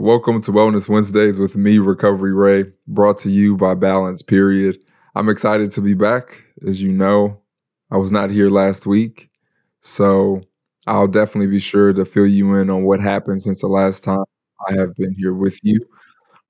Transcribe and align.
Welcome 0.00 0.40
to 0.42 0.52
Wellness 0.52 0.88
Wednesdays 0.88 1.40
with 1.40 1.56
me, 1.56 1.78
Recovery 1.78 2.32
Ray, 2.32 2.66
brought 2.86 3.18
to 3.18 3.30
you 3.32 3.56
by 3.56 3.74
Balance 3.74 4.22
Period. 4.22 4.78
I'm 5.16 5.28
excited 5.28 5.72
to 5.72 5.80
be 5.80 5.94
back. 5.94 6.44
As 6.64 6.80
you 6.80 6.92
know, 6.92 7.42
I 7.90 7.96
was 7.96 8.12
not 8.12 8.30
here 8.30 8.48
last 8.48 8.86
week, 8.86 9.28
so 9.80 10.40
I'll 10.86 11.08
definitely 11.08 11.48
be 11.48 11.58
sure 11.58 11.92
to 11.92 12.04
fill 12.04 12.28
you 12.28 12.54
in 12.54 12.70
on 12.70 12.84
what 12.84 13.00
happened 13.00 13.42
since 13.42 13.60
the 13.60 13.66
last 13.66 14.04
time 14.04 14.22
I 14.68 14.74
have 14.74 14.94
been 14.94 15.16
here 15.18 15.34
with 15.34 15.58
you. 15.64 15.80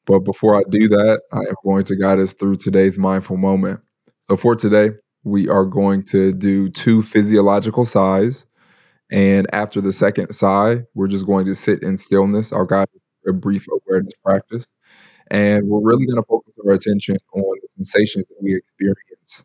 But 0.05 0.19
before 0.19 0.55
I 0.55 0.63
do 0.69 0.87
that, 0.87 1.23
I 1.33 1.39
am 1.39 1.55
going 1.65 1.85
to 1.85 1.97
guide 1.97 2.19
us 2.19 2.35
through 2.35 2.57
today's 2.57 2.99
mindful 2.99 3.39
moment. 3.39 3.81
So 4.25 4.37
for 4.37 4.57
today, 4.57 4.91
we 5.25 5.49
are 5.49 5.65
going 5.65 6.03
to 6.11 6.35
do 6.35 6.69
two 6.69 7.01
physiological 7.01 7.87
sighs. 7.87 8.45
And 9.11 9.47
after 9.55 9.81
the 9.81 9.95
second 9.95 10.33
sigh, 10.33 10.83
we're 10.93 11.09
just 11.09 11.25
going 11.25 11.47
to 11.47 11.55
sit 11.55 11.83
in 11.83 11.97
stillness. 11.97 12.53
Our 12.53 12.67
guide 12.67 12.89
a 13.29 13.33
brief 13.33 13.67
awareness 13.69 14.15
practice. 14.25 14.67
And 15.31 15.69
we're 15.69 15.87
really 15.87 16.07
going 16.07 16.17
to 16.17 16.27
focus 16.27 16.55
our 16.67 16.73
attention 16.73 17.17
on 17.35 17.57
the 17.63 17.69
sensations 17.77 18.25
that 18.29 18.37
we 18.41 18.57
experience 18.57 19.45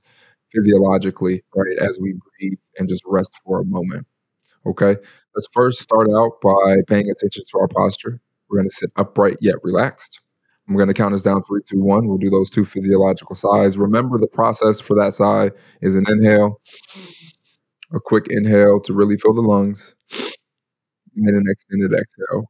physiologically, 0.51 1.43
right, 1.55 1.77
as 1.79 1.99
we 1.99 2.13
breathe 2.13 2.59
and 2.77 2.87
just 2.87 3.03
rest 3.05 3.33
for 3.45 3.59
a 3.59 3.65
moment. 3.65 4.07
Okay, 4.65 4.95
let's 5.35 5.47
first 5.51 5.81
start 5.81 6.07
out 6.15 6.39
by 6.41 6.77
paying 6.87 7.09
attention 7.09 7.43
to 7.51 7.59
our 7.59 7.67
posture. 7.67 8.21
We're 8.49 8.59
going 8.59 8.69
to 8.69 8.75
sit 8.75 8.91
upright 8.95 9.37
yet 9.41 9.55
relaxed. 9.63 10.21
I'm 10.69 10.75
going 10.75 10.87
to 10.87 10.93
count 10.93 11.13
us 11.13 11.23
down 11.23 11.43
three, 11.43 11.61
two, 11.67 11.81
one. 11.83 12.07
We'll 12.07 12.17
do 12.17 12.29
those 12.29 12.49
two 12.49 12.63
physiological 12.63 13.35
sighs. 13.35 13.77
Remember, 13.77 14.17
the 14.17 14.27
process 14.27 14.79
for 14.79 14.95
that 14.95 15.13
sigh 15.13 15.51
is 15.81 15.95
an 15.95 16.05
inhale, 16.07 16.61
a 17.93 17.99
quick 17.99 18.27
inhale 18.29 18.79
to 18.81 18.93
really 18.93 19.17
fill 19.17 19.33
the 19.33 19.41
lungs, 19.41 19.95
and 21.17 21.27
an 21.27 21.43
extended 21.47 21.93
exhale. 21.93 22.47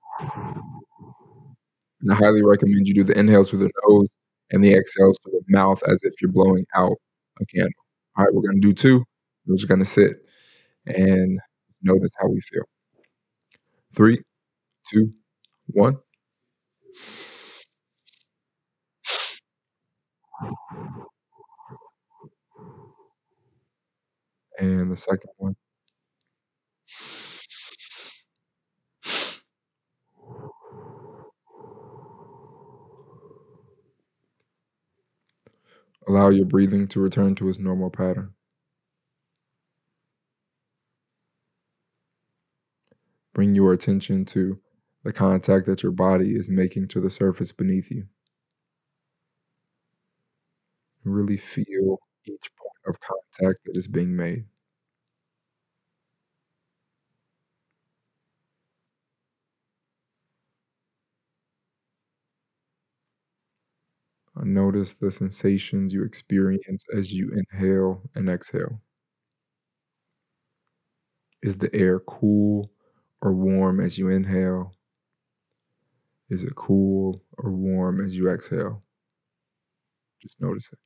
And 2.03 2.13
I 2.13 2.17
highly 2.17 2.43
recommend 2.43 2.87
you 2.87 2.95
do 2.95 3.05
the 3.05 3.19
inhales 3.19 3.51
through 3.51 3.61
the 3.61 3.71
nose 3.87 4.07
and 4.51 4.63
the 4.63 4.73
exhales 4.75 5.19
through 5.23 5.33
the 5.33 5.45
mouth 5.49 5.83
as 5.89 6.03
if 6.05 6.13
you're 6.21 6.31
blowing 6.31 6.65
out 6.75 6.97
a 7.41 7.47
candle. 7.47 7.71
All 8.17 8.25
right, 8.25 8.35
we're 8.35 8.43
going 8.43 8.61
to 8.61 8.67
do 8.67 8.73
two. 8.75 9.05
We're 9.47 9.57
just 9.57 9.69
going 9.69 9.79
to 9.81 9.85
sit 9.85 10.17
and 10.87 11.39
notice 11.83 12.11
how 12.19 12.29
we 12.29 12.41
feel. 12.41 12.63
Three, 13.95 14.21
two, 14.91 15.13
one. 15.67 15.99
And 24.59 24.91
the 24.91 24.97
second 24.97 25.29
one. 25.37 25.55
Allow 36.07 36.29
your 36.29 36.45
breathing 36.45 36.87
to 36.89 37.01
return 37.01 37.35
to 37.35 37.49
its 37.49 37.59
normal 37.59 37.89
pattern. 37.89 38.35
Bring 43.33 43.53
your 43.53 43.73
attention 43.73 44.25
to 44.25 44.59
the 45.03 45.13
contact 45.13 45.67
that 45.67 45.83
your 45.83 45.91
body 45.91 46.35
is 46.35 46.49
making 46.49 46.87
to 46.89 47.01
the 47.01 47.09
surface 47.11 47.51
beneath 47.51 47.91
you. 47.91 48.07
Really 51.05 51.37
feel 51.37 51.99
each 52.25 52.49
point 52.55 52.87
of 52.87 52.99
contact 52.99 53.63
that 53.65 53.77
is 53.77 53.87
being 53.87 54.15
made. 54.15 54.45
Notice 64.43 64.93
the 64.93 65.09
sensations 65.09 65.91
you 65.91 66.03
experience 66.03 66.85
as 66.95 67.11
you 67.13 67.31
inhale 67.31 68.03
and 68.13 68.29
exhale. 68.29 68.79
Is 71.43 71.59
the 71.59 71.69
air 71.75 71.99
cool 71.99 72.71
or 73.21 73.33
warm 73.33 73.79
as 73.79 73.99
you 73.99 74.09
inhale? 74.09 74.73
Is 76.27 76.43
it 76.43 76.55
cool 76.55 77.17
or 77.37 77.49
warm 77.51 78.01
as 78.03 78.17
you 78.17 78.29
exhale? 78.29 78.83
Just 80.21 80.41
notice 80.41 80.69
it. 80.71 80.79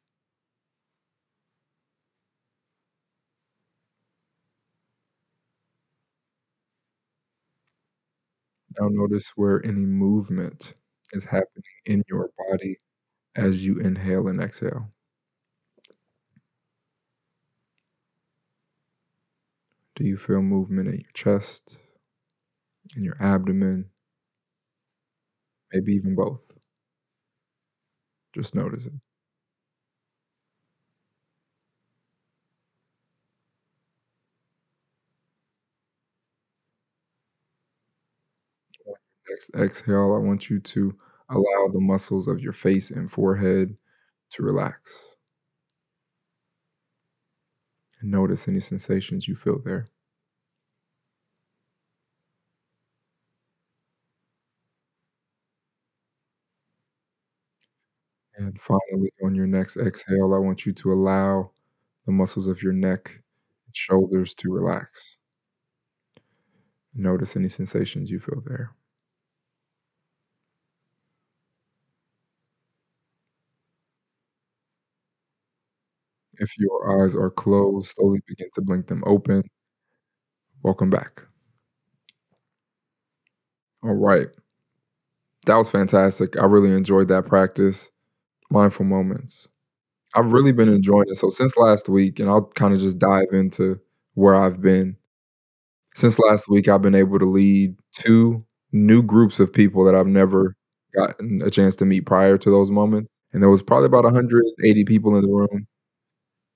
Now 8.79 8.87
notice 8.89 9.29
where 9.35 9.63
any 9.65 9.85
movement 9.85 10.73
is 11.13 11.25
happening 11.25 11.63
in 11.85 12.03
your 12.09 12.29
body 12.37 12.77
as 13.37 13.65
you 13.65 13.79
inhale 13.79 14.27
and 14.27 14.41
exhale. 14.41 14.91
Do 19.97 20.05
you 20.05 20.15
feel 20.15 20.41
movement 20.41 20.87
in 20.87 21.01
your 21.01 21.11
chest, 21.13 21.77
in 22.97 23.03
your 23.03 23.15
abdomen, 23.21 23.89
maybe 25.71 25.93
even 25.93 26.15
both? 26.15 26.41
Just 28.33 28.55
notice 28.55 28.85
it. 28.85 28.93
Next 39.29 39.51
exhale, 39.55 40.13
I 40.15 40.19
want 40.19 40.49
you 40.49 40.59
to 40.59 40.95
allow 41.29 41.67
the 41.71 41.79
muscles 41.81 42.27
of 42.27 42.39
your 42.41 42.53
face 42.53 42.91
and 42.91 43.11
forehead 43.11 43.77
to 44.31 44.43
relax. 44.43 45.15
And 48.01 48.09
notice 48.09 48.47
any 48.47 48.59
sensations 48.59 49.27
you 49.27 49.35
feel 49.35 49.59
there. 49.59 49.91
And 58.37 58.59
finally, 58.61 59.11
on 59.23 59.35
your 59.35 59.47
next 59.47 59.75
exhale, 59.77 60.33
I 60.33 60.37
want 60.37 60.65
you 60.65 60.71
to 60.73 60.93
allow 60.93 61.51
the 62.05 62.11
muscles 62.13 62.47
of 62.47 62.63
your 62.63 62.73
neck 62.73 63.21
and 63.65 63.75
shoulders 63.75 64.33
to 64.35 64.51
relax. 64.53 65.17
Notice 66.95 67.37
any 67.37 67.47
sensations 67.47 68.09
you 68.11 68.19
feel 68.19 68.41
there. 68.45 68.76
If 76.39 76.57
your 76.57 77.03
eyes 77.03 77.15
are 77.15 77.29
closed, 77.29 77.91
slowly 77.95 78.21
begin 78.27 78.49
to 78.55 78.61
blink 78.61 78.87
them 78.87 79.03
open. 79.05 79.43
Welcome 80.61 80.91
back. 80.91 81.23
All 83.83 83.93
right. 83.95 84.27
That 85.45 85.55
was 85.55 85.69
fantastic. 85.69 86.37
I 86.37 86.45
really 86.45 86.71
enjoyed 86.71 87.07
that 87.09 87.25
practice. 87.25 87.91
Mindful 88.51 88.85
moments. 88.85 89.49
I've 90.15 90.33
really 90.33 90.53
been 90.53 90.69
enjoying 90.69 91.07
it. 91.09 91.15
So 91.15 91.29
since 91.29 91.57
last 91.57 91.89
week, 91.89 92.19
and 92.19 92.29
I'll 92.29 92.45
kind 92.55 92.73
of 92.73 92.81
just 92.81 92.99
dive 92.99 93.27
into 93.33 93.79
where 94.15 94.35
I've 94.35 94.61
been. 94.61 94.97
Since 95.95 96.19
last 96.19 96.49
week, 96.49 96.67
I've 96.67 96.81
been 96.81 96.95
able 96.95 97.19
to 97.19 97.25
lead 97.25 97.75
two 97.93 98.45
new 98.71 99.01
groups 99.03 99.39
of 99.39 99.51
people 99.53 99.83
that 99.85 99.95
I've 99.95 100.07
never 100.07 100.55
gotten 100.95 101.41
a 101.41 101.49
chance 101.49 101.75
to 101.77 101.85
meet 101.85 102.05
prior 102.05 102.37
to 102.37 102.49
those 102.51 102.71
moments. 102.71 103.11
And 103.33 103.41
there 103.43 103.49
was 103.49 103.61
probably 103.61 103.87
about 103.87 104.03
180 104.05 104.85
people 104.85 105.15
in 105.15 105.21
the 105.23 105.29
room 105.29 105.67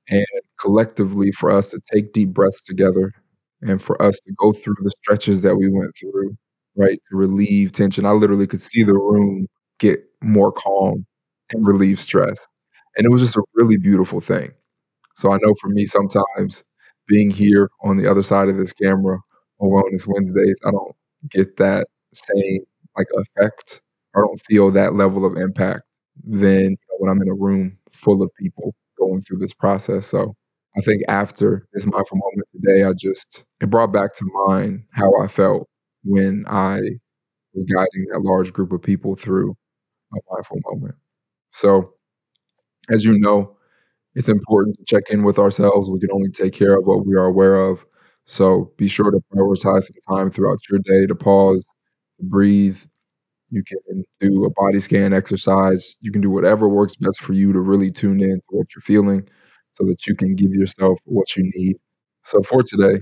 and 0.09 0.25
collectively 0.59 1.31
for 1.31 1.51
us 1.51 1.72
to 1.72 1.79
take 1.94 2.13
deep 2.13 2.29
breaths 2.29 2.62
together 2.63 3.13
and 3.62 3.81
for 3.81 4.01
us 4.01 4.19
to 4.28 4.34
go 4.39 4.51
through 4.53 4.75
the 4.79 4.91
stretches 5.03 5.41
that 5.44 5.56
we 5.57 5.69
went 5.69 5.91
through, 6.00 6.35
right, 6.75 7.00
to 7.09 7.17
relieve 7.17 7.72
tension. 7.72 8.06
I 8.06 8.12
literally 8.12 8.47
could 8.47 8.62
see 8.62 8.84
the 8.84 8.94
room 8.94 9.48
get 9.80 10.03
more 10.21 10.51
calm 10.51 11.06
and 11.53 11.68
relieve 11.68 12.00
stress, 12.00 12.48
and 12.98 13.06
it 13.06 13.09
was 13.12 13.21
just 13.21 13.36
a 13.38 13.44
really 13.56 13.77
beautiful 13.77 14.21
thing. 14.21 14.51
So 15.15 15.31
I 15.33 15.38
know 15.44 15.53
for 15.62 15.69
me, 15.69 15.86
sometimes 15.86 16.63
being 17.07 17.31
here 17.31 17.69
on 17.83 17.98
the 17.98 18.07
other 18.09 18.24
side 18.24 18.50
of 18.50 18.57
this 18.57 18.74
camera 18.74 19.19
on 19.59 19.69
Wellness 19.69 20.07
Wednesdays, 20.07 20.59
I 20.65 20.71
don't 20.71 20.95
get 21.30 21.57
that 21.57 21.88
same, 22.13 22.62
like, 22.98 23.07
effect. 23.15 23.81
I 24.15 24.19
don't 24.21 24.42
feel 24.42 24.71
that 24.71 24.95
level 24.95 25.25
of 25.25 25.38
impact 25.38 25.83
than 26.25 26.77
when 27.00 27.12
I'm 27.12 27.21
in 27.21 27.30
a 27.30 27.33
room 27.36 27.77
full 27.94 28.24
of 28.24 28.31
people 28.39 28.74
going 29.01 29.21
through 29.24 29.39
this 29.39 29.53
process. 29.56 30.07
So 30.07 30.36
I 30.77 30.81
think 30.81 31.03
after 31.09 31.68
this 31.74 31.88
mindful 31.88 32.19
moment 32.19 32.50
today, 32.53 32.83
I 32.86 32.94
just 32.94 33.45
it 33.62 33.71
brought 33.71 33.94
back 33.94 34.13
to 34.15 34.25
mind 34.48 34.83
how 34.94 35.12
I 35.24 35.27
felt 35.27 35.69
when 36.06 36.45
I 36.48 36.80
was 37.53 37.65
guiding 37.65 38.07
that 38.13 38.21
large 38.24 38.53
group 38.53 38.71
of 38.74 38.81
people 38.83 39.15
through 39.15 39.56
a 40.13 40.18
mindful 40.31 40.59
moment. 40.71 40.95
So 41.51 41.94
as 42.89 43.03
you 43.03 43.18
know, 43.19 43.56
it's 44.15 44.30
important 44.30 44.77
to 44.77 44.86
check 44.86 45.03
in 45.12 45.24
with 45.24 45.39
ourselves. 45.39 45.89
We 45.89 46.00
can 46.00 46.12
only 46.13 46.31
take 46.31 46.53
care 46.53 46.77
of 46.77 46.86
what 46.86 47.06
we 47.06 47.15
are 47.15 47.25
aware 47.25 47.56
of. 47.57 47.86
So 48.25 48.74
be 48.77 48.88
sure 48.88 49.12
to 49.12 49.21
prioritize 49.33 49.83
some 49.83 50.18
time 50.18 50.31
throughout 50.31 50.59
your 50.69 50.80
day 50.80 51.07
to 51.07 51.15
pause, 51.15 51.65
to 52.19 52.25
breathe, 52.25 52.80
You 53.51 53.63
can 53.63 54.06
do 54.19 54.45
a 54.45 54.50
body 54.51 54.80
scan 54.80 55.13
exercise, 55.13 55.95
you 56.01 56.12
can 56.12 56.21
do 56.21 56.30
whatever 56.31 56.69
works 56.69 56.95
best 56.95 57.21
for 57.21 57.33
you 57.33 57.53
to 57.53 57.59
really 57.59 57.92
tune 57.92 58.21
in 58.21 58.38
to 58.38 58.44
what 58.50 58.68
you're 58.75 58.81
feeling 58.81 59.27
so 59.74 59.86
that 59.86 60.07
you 60.07 60.15
can 60.15 60.36
give 60.36 60.51
yourself 60.53 61.00
what 61.06 61.36
you 61.38 61.50
need. 61.56 61.77
So 62.24 62.42
for 62.44 62.63
today, 62.63 63.01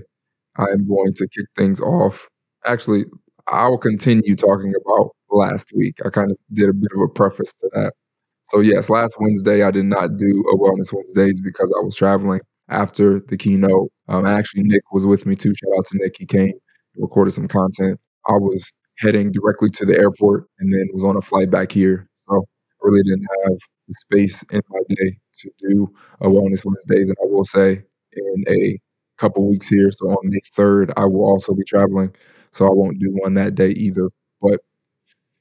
I 0.56 0.64
am 0.72 0.88
going 0.88 1.14
to 1.14 1.28
kick 1.28 1.46
things 1.56 1.80
off 1.80 2.28
actually, 2.66 3.04
I 3.48 3.68
will 3.68 3.78
continue 3.78 4.36
talking 4.36 4.72
about 4.84 5.10
last 5.30 5.72
week. 5.74 5.96
I 6.04 6.10
kind 6.10 6.30
of 6.30 6.36
did 6.52 6.68
a 6.68 6.72
bit 6.72 6.90
of 6.94 7.02
a 7.02 7.08
preface 7.08 7.52
to 7.54 7.70
that. 7.74 7.92
So, 8.46 8.60
yes, 8.60 8.90
last 8.90 9.16
Wednesday, 9.20 9.62
I 9.62 9.70
did 9.70 9.86
not 9.86 10.16
do 10.16 10.44
a 10.52 10.56
Wellness 10.58 10.92
Wednesdays 10.92 11.40
because 11.40 11.72
I 11.78 11.84
was 11.84 11.94
traveling 11.94 12.40
after 12.68 13.20
the 13.20 13.36
keynote. 13.36 13.90
Um, 14.08 14.26
actually, 14.26 14.64
Nick 14.64 14.82
was 14.92 15.06
with 15.06 15.26
me 15.26 15.36
too. 15.36 15.52
Shout 15.54 15.78
out 15.78 15.86
to 15.86 15.98
Nick. 15.98 16.16
He 16.18 16.26
came, 16.26 16.52
recorded 16.96 17.32
some 17.32 17.48
content. 17.48 18.00
I 18.28 18.32
was 18.34 18.72
heading 19.00 19.32
directly 19.32 19.70
to 19.70 19.84
the 19.86 19.98
airport 19.98 20.44
and 20.60 20.72
then 20.72 20.88
was 20.92 21.04
on 21.04 21.16
a 21.16 21.22
flight 21.22 21.50
back 21.50 21.72
here. 21.72 22.08
So, 22.28 22.36
I 22.36 22.86
really 22.86 23.02
didn't 23.02 23.26
have 23.44 23.58
the 23.88 23.94
space 23.94 24.42
in 24.52 24.60
my 24.70 24.80
day 24.88 25.18
to 25.38 25.50
do 25.58 25.92
a 26.20 26.28
Wellness 26.28 26.64
Wednesdays. 26.64 27.08
And 27.08 27.16
I 27.22 27.26
will 27.26 27.44
say, 27.44 27.82
in 28.12 28.44
a 28.48 28.78
couple 29.18 29.48
weeks 29.48 29.68
here, 29.68 29.90
so 29.90 30.08
on 30.08 30.18
May 30.24 30.40
3rd, 30.56 30.92
I 30.96 31.06
will 31.06 31.24
also 31.24 31.54
be 31.54 31.64
traveling. 31.64 32.14
So, 32.52 32.66
I 32.66 32.70
won't 32.72 33.00
do 33.00 33.10
one 33.10 33.34
that 33.34 33.54
day 33.54 33.70
either. 33.70 34.08
But 34.40 34.60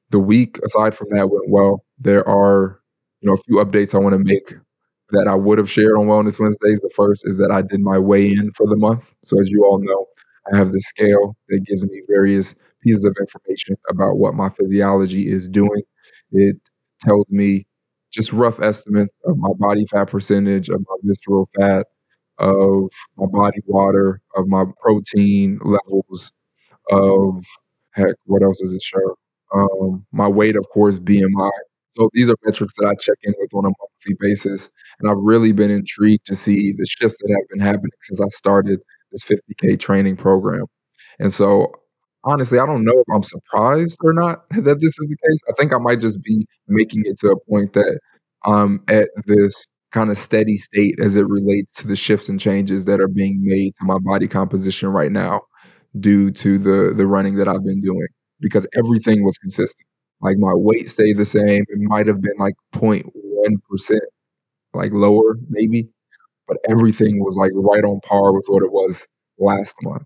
the 0.09 0.19
week 0.19 0.59
aside 0.63 0.95
from 0.95 1.09
that 1.11 1.29
went 1.29 1.49
well. 1.49 1.83
There 1.99 2.27
are, 2.27 2.81
you 3.21 3.27
know, 3.27 3.33
a 3.33 3.37
few 3.37 3.57
updates 3.57 3.93
I 3.93 3.99
wanna 3.99 4.19
make 4.19 4.55
that 5.11 5.27
I 5.27 5.35
would 5.35 5.57
have 5.57 5.69
shared 5.69 5.97
on 5.97 6.07
Wellness 6.07 6.39
Wednesdays. 6.39 6.81
The 6.81 6.89
first 6.95 7.27
is 7.27 7.37
that 7.39 7.51
I 7.51 7.61
did 7.61 7.81
my 7.81 7.97
weigh-in 7.97 8.51
for 8.51 8.67
the 8.67 8.77
month. 8.77 9.13
So 9.23 9.39
as 9.39 9.49
you 9.49 9.65
all 9.65 9.79
know, 9.79 10.05
I 10.51 10.57
have 10.57 10.71
this 10.71 10.85
scale 10.85 11.35
that 11.49 11.65
gives 11.65 11.83
me 11.83 12.01
various 12.07 12.55
pieces 12.81 13.05
of 13.05 13.15
information 13.19 13.75
about 13.89 14.17
what 14.17 14.33
my 14.35 14.49
physiology 14.49 15.27
is 15.27 15.49
doing. 15.49 15.81
It 16.31 16.57
tells 17.01 17.25
me 17.29 17.65
just 18.11 18.33
rough 18.33 18.61
estimates 18.61 19.13
of 19.25 19.37
my 19.37 19.49
body 19.57 19.85
fat 19.85 20.05
percentage, 20.05 20.69
of 20.69 20.79
my 20.81 20.95
visceral 21.03 21.49
fat, 21.59 21.87
of 22.39 22.89
my 23.17 23.27
body 23.31 23.59
water, 23.65 24.21
of 24.35 24.47
my 24.47 24.65
protein 24.81 25.59
levels, 25.63 26.31
of 26.91 27.43
heck, 27.91 28.15
what 28.25 28.43
else 28.43 28.59
does 28.59 28.73
it 28.73 28.81
show? 28.81 29.17
Um, 29.53 30.05
my 30.11 30.27
weight, 30.27 30.55
of 30.55 30.67
course, 30.69 30.99
BMI. 30.99 31.51
So 31.97 32.09
these 32.13 32.29
are 32.29 32.35
metrics 32.45 32.73
that 32.77 32.87
I 32.87 32.95
check 32.95 33.17
in 33.23 33.33
with 33.39 33.53
on 33.53 33.65
a 33.65 33.69
monthly 33.69 34.15
basis, 34.19 34.69
and 34.99 35.09
I've 35.09 35.17
really 35.23 35.51
been 35.51 35.71
intrigued 35.71 36.25
to 36.27 36.35
see 36.35 36.73
the 36.77 36.85
shifts 36.85 37.17
that 37.21 37.29
have 37.31 37.49
been 37.49 37.59
happening 37.59 37.91
since 38.01 38.21
I 38.21 38.29
started 38.29 38.79
this 39.11 39.23
50K 39.23 39.79
training 39.79 40.15
program. 40.17 40.65
And 41.19 41.33
so, 41.33 41.71
honestly, 42.23 42.59
I 42.59 42.65
don't 42.65 42.83
know 42.85 42.93
if 42.99 43.05
I'm 43.13 43.23
surprised 43.23 43.97
or 44.03 44.13
not 44.13 44.43
that 44.51 44.79
this 44.79 44.99
is 44.99 45.07
the 45.09 45.17
case. 45.29 45.39
I 45.49 45.53
think 45.59 45.73
I 45.73 45.77
might 45.77 45.99
just 46.01 46.21
be 46.23 46.45
making 46.67 47.03
it 47.05 47.17
to 47.19 47.29
a 47.31 47.39
point 47.51 47.73
that 47.73 47.99
I'm 48.45 48.83
at 48.89 49.09
this 49.25 49.67
kinda 49.93 50.15
steady 50.15 50.57
state 50.57 50.95
as 51.01 51.17
it 51.17 51.27
relates 51.27 51.73
to 51.75 51.87
the 51.87 51.95
shifts 51.95 52.29
and 52.29 52.39
changes 52.39 52.85
that 52.85 53.01
are 53.01 53.07
being 53.07 53.39
made 53.43 53.73
to 53.77 53.85
my 53.85 53.97
body 53.99 54.27
composition 54.27 54.89
right 54.89 55.11
now 55.11 55.41
due 55.99 56.31
to 56.31 56.57
the 56.59 56.93
the 56.95 57.07
running 57.07 57.35
that 57.37 57.47
I've 57.47 57.63
been 57.65 57.81
doing 57.81 58.07
because 58.41 58.67
everything 58.75 59.23
was 59.23 59.37
consistent. 59.39 59.85
Like, 60.21 60.37
my 60.37 60.53
weight 60.53 60.89
stayed 60.89 61.17
the 61.17 61.25
same. 61.25 61.63
It 61.69 61.79
might 61.79 62.07
have 62.07 62.21
been, 62.21 62.37
like, 62.39 62.55
0.1%, 62.73 64.01
like, 64.73 64.91
lower 64.93 65.37
maybe, 65.49 65.89
but 66.47 66.57
everything 66.69 67.23
was, 67.23 67.37
like, 67.37 67.51
right 67.55 67.83
on 67.85 68.01
par 68.01 68.33
with 68.33 68.45
what 68.49 68.63
it 68.63 68.71
was 68.71 69.07
last 69.39 69.75
month. 69.83 70.03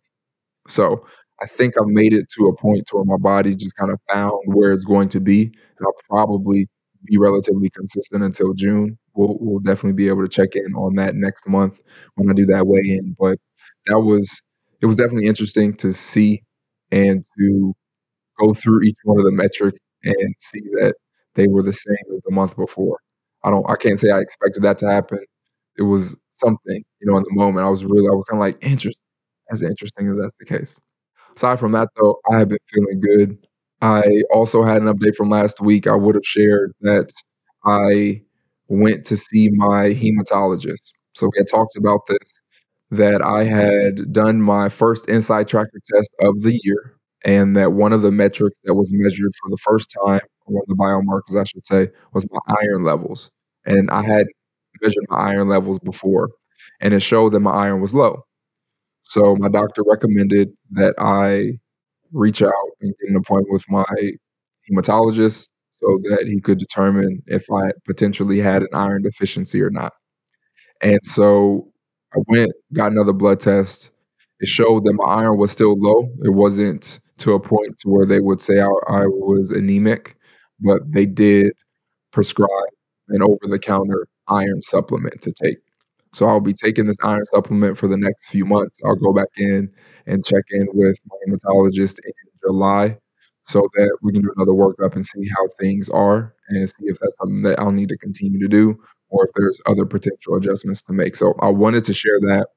So, 0.67 1.05
I 1.43 1.47
think 1.47 1.75
I've 1.79 1.87
made 1.89 2.13
it 2.13 2.29
to 2.37 2.47
a 2.47 2.55
point 2.57 2.85
to 2.87 2.97
where 2.97 3.05
my 3.05 3.17
body 3.17 3.55
just 3.55 3.77
kinda 3.77 3.97
found 4.11 4.33
where 4.47 4.73
it's 4.73 4.85
going 4.85 5.09
to 5.11 5.21
be, 5.21 5.43
and 5.45 5.87
I'll 5.87 5.93
probably 6.09 6.69
be 7.05 7.17
relatively 7.19 7.69
consistent 7.71 8.23
until 8.23 8.53
June. 8.55 8.97
We'll 9.15 9.37
we'll 9.41 9.59
definitely 9.59 9.93
be 9.95 10.09
able 10.09 10.23
to 10.23 10.29
check 10.29 10.55
in 10.55 10.73
on 10.75 10.95
that 10.95 11.15
next 11.15 11.47
month 11.49 11.81
when 12.15 12.29
I 12.31 12.33
do 12.33 12.47
that 12.47 12.67
weigh-in, 12.67 13.15
but 13.19 13.39
that 13.87 14.01
was 14.01 14.41
it 14.81 14.87
was 14.87 14.97
definitely 14.97 15.27
interesting 15.27 15.75
to 15.77 15.93
see 15.93 16.43
and 16.91 17.25
to 17.39 17.75
go 18.39 18.53
through 18.53 18.83
each 18.83 18.97
one 19.05 19.19
of 19.19 19.25
the 19.25 19.31
metrics 19.33 19.79
and 20.05 20.35
see 20.39 20.61
that 20.79 20.95
they 21.35 21.47
were 21.47 21.63
the 21.63 21.73
same 21.73 22.15
as 22.15 22.21
the 22.25 22.31
month 22.35 22.55
before. 22.57 22.99
I 23.43 23.51
don't 23.51 23.69
I 23.69 23.75
can't 23.77 23.99
say 23.99 24.11
I 24.11 24.19
expected 24.21 24.63
that 24.63 24.77
to 24.79 24.87
happen. 24.91 25.19
It 25.77 25.83
was 25.83 26.17
something, 26.35 26.83
you 27.01 27.11
know, 27.11 27.17
in 27.17 27.23
the 27.25 27.35
moment, 27.35 27.65
I 27.67 27.69
was 27.69 27.85
really 27.85 28.07
I 28.09 28.13
was 28.15 28.25
kinda 28.29 28.41
like, 28.43 28.59
"Interest 28.65 28.99
that's 29.49 29.63
interesting 29.63 30.07
if 30.09 30.17
that's 30.21 30.37
the 30.37 30.45
case." 30.45 30.77
Aside 31.35 31.59
from 31.59 31.71
that, 31.73 31.89
though, 31.97 32.19
I 32.31 32.39
have 32.39 32.49
been 32.49 32.57
feeling 32.67 32.99
good. 32.99 33.37
I 33.81 34.23
also 34.31 34.63
had 34.63 34.81
an 34.81 34.87
update 34.87 35.15
from 35.15 35.29
last 35.29 35.61
week. 35.61 35.87
I 35.87 35.95
would 35.95 36.15
have 36.15 36.25
shared 36.25 36.73
that 36.81 37.11
I 37.65 38.21
went 38.67 39.05
to 39.05 39.17
see 39.17 39.49
my 39.49 39.89
hematologist. 39.93 40.93
So 41.15 41.27
we 41.27 41.37
had 41.39 41.47
talked 41.49 41.75
about 41.75 42.01
this, 42.07 42.19
that 42.91 43.21
I 43.21 43.43
had 43.45 44.13
done 44.13 44.41
my 44.41 44.69
first 44.69 45.07
InsideTracker 45.07 45.79
test 45.93 46.09
of 46.21 46.41
the 46.43 46.59
year 46.63 46.95
and 47.25 47.55
that 47.55 47.73
one 47.73 47.93
of 47.93 48.01
the 48.01 48.11
metrics 48.11 48.57
that 48.65 48.75
was 48.75 48.91
measured 48.93 49.31
for 49.41 49.49
the 49.49 49.57
first 49.57 49.93
time, 50.05 50.21
one 50.45 50.61
of 50.63 50.67
the 50.67 50.75
biomarkers, 50.75 51.39
I 51.39 51.45
should 51.45 51.65
say, 51.65 51.89
was 52.13 52.25
my 52.31 52.55
iron 52.63 52.83
levels. 52.83 53.31
And 53.65 53.89
I 53.91 54.03
had 54.03 54.27
measured 54.81 55.05
my 55.09 55.17
iron 55.17 55.49
levels 55.49 55.79
before, 55.79 56.29
and 56.81 56.93
it 56.93 57.01
showed 57.01 57.31
that 57.33 57.39
my 57.41 57.51
iron 57.51 57.81
was 57.81 57.93
low. 57.93 58.23
So 59.03 59.35
my 59.35 59.49
doctor 59.49 59.83
recommended 59.85 60.49
that 60.71 60.95
I 60.97 61.59
reach 62.11 62.41
out 62.41 62.53
and 62.81 62.93
get 63.01 63.09
an 63.09 63.15
appointment 63.15 63.51
with 63.51 63.69
my 63.69 63.85
hematologist 64.69 65.49
so 65.81 65.99
that 66.09 66.25
he 66.27 66.39
could 66.39 66.57
determine 66.57 67.21
if 67.27 67.45
I 67.51 67.71
potentially 67.85 68.39
had 68.39 68.61
an 68.63 68.69
iron 68.73 69.03
deficiency 69.03 69.61
or 69.61 69.69
not. 69.69 69.93
And 70.81 70.99
so 71.03 71.71
I 72.15 72.19
went, 72.27 72.51
got 72.73 72.91
another 72.91 73.13
blood 73.13 73.39
test. 73.39 73.91
It 74.39 74.47
showed 74.47 74.85
that 74.85 74.93
my 74.93 75.05
iron 75.05 75.37
was 75.37 75.51
still 75.51 75.75
low. 75.77 76.09
It 76.23 76.33
wasn't 76.33 76.99
to 77.19 77.33
a 77.33 77.39
point 77.39 77.77
to 77.79 77.89
where 77.89 78.05
they 78.05 78.19
would 78.19 78.41
say 78.41 78.59
I, 78.59 78.67
I 78.87 79.05
was 79.07 79.51
anemic, 79.51 80.17
but 80.59 80.81
they 80.91 81.05
did 81.05 81.53
prescribe 82.11 82.49
an 83.09 83.21
over-the-counter 83.21 84.07
iron 84.27 84.61
supplement 84.61 85.21
to 85.21 85.31
take. 85.31 85.57
So 86.13 86.27
I'll 86.27 86.39
be 86.39 86.53
taking 86.53 86.87
this 86.87 86.97
iron 87.03 87.25
supplement 87.25 87.77
for 87.77 87.87
the 87.87 87.97
next 87.97 88.29
few 88.29 88.45
months. 88.45 88.81
I'll 88.85 88.95
go 88.95 89.13
back 89.13 89.29
in 89.37 89.71
and 90.05 90.23
check 90.23 90.43
in 90.51 90.67
with 90.73 90.97
my 91.07 91.15
hematologist 91.27 91.99
in 92.05 92.13
July 92.45 92.97
so 93.45 93.67
that 93.75 93.97
we 94.01 94.13
can 94.13 94.21
do 94.21 94.31
another 94.37 94.51
workup 94.51 94.95
and 94.95 95.05
see 95.05 95.27
how 95.29 95.47
things 95.59 95.89
are 95.89 96.33
and 96.49 96.69
see 96.69 96.85
if 96.85 96.99
that's 96.99 97.15
something 97.19 97.43
that 97.43 97.59
I'll 97.59 97.71
need 97.71 97.89
to 97.89 97.97
continue 97.97 98.39
to 98.39 98.47
do 98.47 98.77
or 99.09 99.25
if 99.25 99.31
there's 99.35 99.61
other 99.65 99.85
potential 99.85 100.35
adjustments 100.35 100.81
to 100.83 100.93
make. 100.93 101.15
So 101.15 101.33
I 101.41 101.49
wanted 101.49 101.83
to 101.85 101.93
share 101.93 102.19
that 102.21 102.47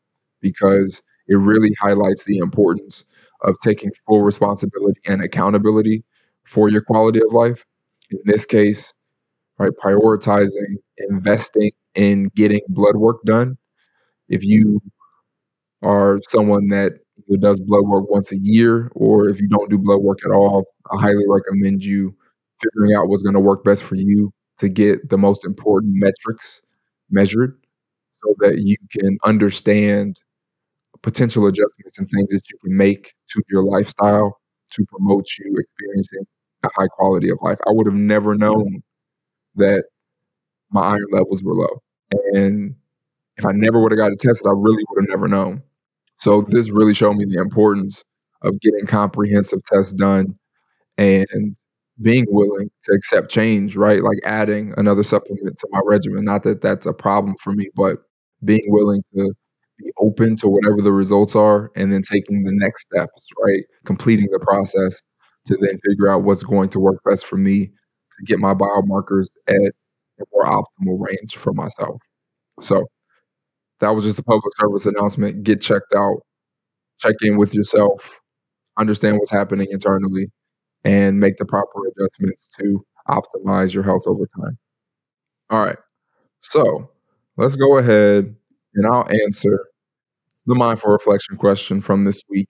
because 0.40 1.02
it 1.28 1.36
really 1.36 1.74
highlights 1.80 2.24
the 2.24 2.38
importance 2.38 3.04
of 3.42 3.56
taking 3.64 3.90
full 4.06 4.22
responsibility 4.22 5.00
and 5.06 5.22
accountability 5.22 6.04
for 6.44 6.68
your 6.68 6.82
quality 6.82 7.20
of 7.20 7.32
life. 7.32 7.64
In 8.10 8.18
this 8.24 8.44
case, 8.46 8.92
right, 9.58 9.72
prioritizing 9.82 10.76
investing 11.10 11.70
in 11.96 12.30
getting 12.36 12.60
blood 12.68 12.96
work 12.96 13.22
done. 13.24 13.58
If 14.28 14.44
you 14.44 14.80
are 15.82 16.20
someone 16.28 16.68
that 16.68 16.92
does 17.40 17.60
blood 17.60 17.86
work 17.86 18.10
once 18.10 18.32
a 18.32 18.38
year 18.38 18.90
or 18.94 19.28
if 19.28 19.40
you 19.40 19.48
don't 19.48 19.70
do 19.70 19.78
blood 19.78 20.00
work 20.00 20.18
at 20.24 20.32
all, 20.32 20.64
I 20.92 21.00
highly 21.00 21.24
recommend 21.28 21.84
you 21.84 22.14
figuring 22.62 22.94
out 22.94 23.08
what's 23.08 23.22
gonna 23.22 23.40
work 23.40 23.64
best 23.64 23.82
for 23.82 23.96
you 23.96 24.32
to 24.58 24.68
get 24.68 25.08
the 25.10 25.18
most 25.18 25.44
important 25.44 25.94
metrics 25.96 26.62
measured 27.10 27.58
so 28.24 28.34
that 28.40 28.60
you 28.62 28.76
can 28.90 29.18
understand 29.24 30.20
potential 31.02 31.46
adjustments 31.46 31.98
and 31.98 32.08
things 32.10 32.28
that 32.30 32.42
you 32.50 32.58
can 32.64 32.76
make 32.76 33.14
to 33.30 33.42
your 33.50 33.64
lifestyle 33.64 34.38
to 34.72 34.84
promote 34.86 35.26
you 35.38 35.56
experiencing 35.58 36.26
a 36.64 36.68
high 36.76 36.88
quality 36.88 37.30
of 37.30 37.38
life. 37.42 37.58
I 37.68 37.72
would 37.72 37.86
have 37.86 37.96
never 37.96 38.34
known 38.36 38.82
that 39.56 39.84
my 40.70 40.82
iron 40.82 41.06
levels 41.12 41.42
were 41.44 41.54
low. 41.54 41.82
And 42.32 42.74
if 43.36 43.44
I 43.44 43.52
never 43.52 43.80
would 43.80 43.92
have 43.92 43.98
got 43.98 44.12
it 44.12 44.20
tested, 44.20 44.46
I 44.46 44.52
really 44.52 44.82
would 44.88 45.02
have 45.02 45.08
never 45.08 45.28
known. 45.28 45.62
So 46.16 46.42
this 46.42 46.70
really 46.70 46.94
showed 46.94 47.16
me 47.16 47.24
the 47.24 47.40
importance 47.40 48.02
of 48.42 48.60
getting 48.60 48.86
comprehensive 48.86 49.60
tests 49.70 49.92
done 49.92 50.38
and 50.96 51.56
being 52.00 52.26
willing 52.28 52.70
to 52.84 52.92
accept 52.92 53.30
change, 53.30 53.76
right? 53.76 54.02
Like 54.02 54.18
adding 54.24 54.74
another 54.76 55.02
supplement 55.02 55.56
to 55.58 55.68
my 55.70 55.80
regimen. 55.84 56.24
Not 56.24 56.42
that 56.44 56.60
that's 56.62 56.86
a 56.86 56.92
problem 56.92 57.34
for 57.42 57.52
me, 57.52 57.68
but 57.74 57.98
being 58.44 58.64
willing 58.68 59.02
to 59.14 59.32
be 59.78 59.90
open 59.98 60.36
to 60.36 60.48
whatever 60.48 60.80
the 60.80 60.92
results 60.92 61.36
are 61.36 61.70
and 61.76 61.92
then 61.92 62.02
taking 62.02 62.44
the 62.44 62.52
next 62.54 62.82
steps, 62.82 63.22
right? 63.42 63.62
Completing 63.84 64.28
the 64.30 64.38
process 64.38 65.00
to 65.46 65.56
then 65.60 65.78
figure 65.86 66.08
out 66.08 66.22
what's 66.22 66.42
going 66.42 66.68
to 66.70 66.80
work 66.80 67.00
best 67.08 67.26
for 67.26 67.36
me 67.36 67.66
to 67.66 68.24
get 68.24 68.38
my 68.38 68.54
biomarkers 68.54 69.26
at 69.48 69.72
a 70.20 70.24
more 70.32 70.46
optimal 70.46 70.98
range 71.00 71.36
for 71.36 71.52
myself. 71.52 72.00
So 72.60 72.86
that 73.80 73.90
was 73.90 74.04
just 74.04 74.18
a 74.18 74.22
public 74.24 74.54
service 74.58 74.86
announcement. 74.86 75.42
Get 75.42 75.60
checked 75.60 75.94
out, 75.94 76.20
check 77.00 77.16
in 77.22 77.36
with 77.36 77.54
yourself, 77.54 78.20
understand 78.78 79.18
what's 79.18 79.30
happening 79.30 79.68
internally, 79.70 80.30
and 80.84 81.20
make 81.20 81.36
the 81.36 81.44
proper 81.44 81.80
adjustments 81.88 82.48
to 82.60 82.84
optimize 83.08 83.74
your 83.74 83.84
health 83.84 84.04
over 84.06 84.26
time. 84.42 84.58
All 85.50 85.64
right. 85.64 85.78
So 86.40 86.90
let's 87.36 87.56
go 87.56 87.78
ahead 87.78 88.34
and 88.74 88.86
I'll 88.86 89.08
answer 89.10 89.66
the 90.46 90.54
mindful 90.54 90.92
reflection 90.92 91.36
question 91.36 91.80
from 91.80 92.04
this 92.04 92.22
week 92.28 92.48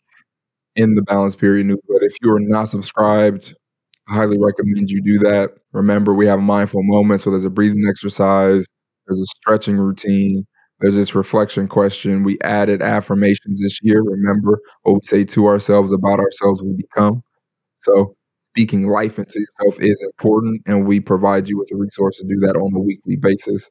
in 0.76 0.94
the 0.94 1.02
Balance 1.02 1.34
Period 1.34 1.66
newsletter. 1.66 2.04
If 2.04 2.16
you 2.22 2.32
are 2.32 2.40
not 2.40 2.68
subscribed, 2.68 3.54
highly 4.08 4.38
recommend 4.38 4.90
you 4.90 5.02
do 5.02 5.18
that. 5.20 5.52
Remember, 5.72 6.14
we 6.14 6.26
have 6.26 6.40
mindful 6.40 6.82
moments. 6.84 7.24
So 7.24 7.30
there's 7.30 7.44
a 7.44 7.50
breathing 7.50 7.86
exercise, 7.88 8.66
there's 9.06 9.20
a 9.20 9.26
stretching 9.26 9.76
routine, 9.78 10.46
there's 10.80 10.94
this 10.96 11.14
reflection 11.14 11.68
question. 11.68 12.22
We 12.22 12.38
added 12.42 12.82
affirmations 12.82 13.60
this 13.62 13.80
year. 13.82 14.02
Remember 14.02 14.60
what 14.82 14.94
we 14.94 15.00
say 15.04 15.24
to 15.24 15.46
ourselves 15.46 15.92
about 15.92 16.20
ourselves, 16.20 16.62
we 16.62 16.74
become. 16.76 17.22
So 17.80 18.16
speaking 18.42 18.88
life 18.88 19.18
into 19.18 19.40
yourself 19.40 19.80
is 19.82 20.02
important, 20.02 20.62
and 20.66 20.86
we 20.86 21.00
provide 21.00 21.48
you 21.48 21.58
with 21.58 21.70
a 21.72 21.76
resource 21.76 22.18
to 22.18 22.26
do 22.28 22.38
that 22.46 22.56
on 22.56 22.74
a 22.74 22.80
weekly 22.80 23.16
basis. 23.16 23.70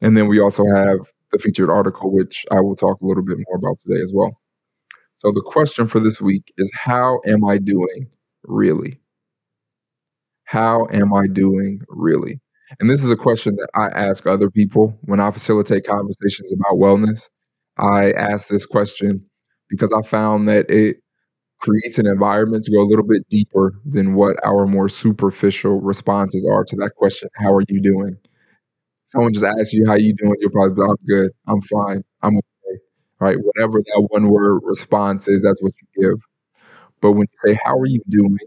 And 0.00 0.16
then 0.16 0.28
we 0.28 0.40
also 0.40 0.64
have 0.74 0.98
the 1.32 1.38
featured 1.38 1.70
article, 1.70 2.12
which 2.12 2.46
I 2.50 2.60
will 2.60 2.76
talk 2.76 3.00
a 3.00 3.06
little 3.06 3.24
bit 3.24 3.38
more 3.48 3.56
about 3.58 3.78
today 3.86 4.00
as 4.02 4.12
well. 4.14 4.38
So 5.18 5.32
the 5.32 5.42
question 5.44 5.86
for 5.86 6.00
this 6.00 6.20
week 6.20 6.52
is 6.58 6.70
How 6.74 7.20
am 7.26 7.44
I 7.44 7.58
doing 7.58 8.08
really? 8.44 9.00
How 10.50 10.88
am 10.90 11.14
I 11.14 11.28
doing 11.32 11.82
really? 11.88 12.40
And 12.80 12.90
this 12.90 13.04
is 13.04 13.10
a 13.12 13.16
question 13.16 13.54
that 13.54 13.68
I 13.76 13.86
ask 13.86 14.26
other 14.26 14.50
people 14.50 14.98
when 15.02 15.20
I 15.20 15.30
facilitate 15.30 15.86
conversations 15.86 16.52
about 16.52 16.74
wellness. 16.76 17.28
I 17.78 18.10
ask 18.12 18.48
this 18.48 18.66
question 18.66 19.24
because 19.68 19.92
I 19.92 20.02
found 20.02 20.48
that 20.48 20.68
it 20.68 20.96
creates 21.60 21.98
an 21.98 22.06
environment 22.06 22.64
to 22.64 22.72
go 22.72 22.82
a 22.82 22.88
little 22.88 23.06
bit 23.06 23.28
deeper 23.30 23.74
than 23.86 24.14
what 24.14 24.36
our 24.44 24.66
more 24.66 24.88
superficial 24.88 25.80
responses 25.80 26.48
are 26.50 26.64
to 26.64 26.76
that 26.76 26.92
question 26.96 27.28
how 27.36 27.54
are 27.54 27.64
you 27.68 27.80
doing? 27.82 28.16
Someone 29.08 29.32
just 29.32 29.46
asks 29.46 29.72
you 29.72 29.86
how 29.86 29.94
you 29.94 30.14
doing? 30.14 30.36
You're 30.40 30.50
probably 30.50 30.84
i'm 30.84 30.96
good. 31.06 31.30
I'm 31.48 31.60
fine. 31.62 32.02
I'm 32.22 32.36
okay. 32.38 32.80
Right? 33.20 33.38
Whatever 33.40 33.78
that 33.78 34.08
one 34.10 34.28
word 34.28 34.60
response 34.64 35.28
is 35.28 35.42
that's 35.42 35.62
what 35.62 35.72
you 35.82 36.02
give. 36.10 36.20
But 37.02 37.12
when 37.12 37.26
you 37.32 37.54
say 37.54 37.60
how 37.64 37.78
are 37.78 37.86
you 37.86 38.02
doing? 38.08 38.38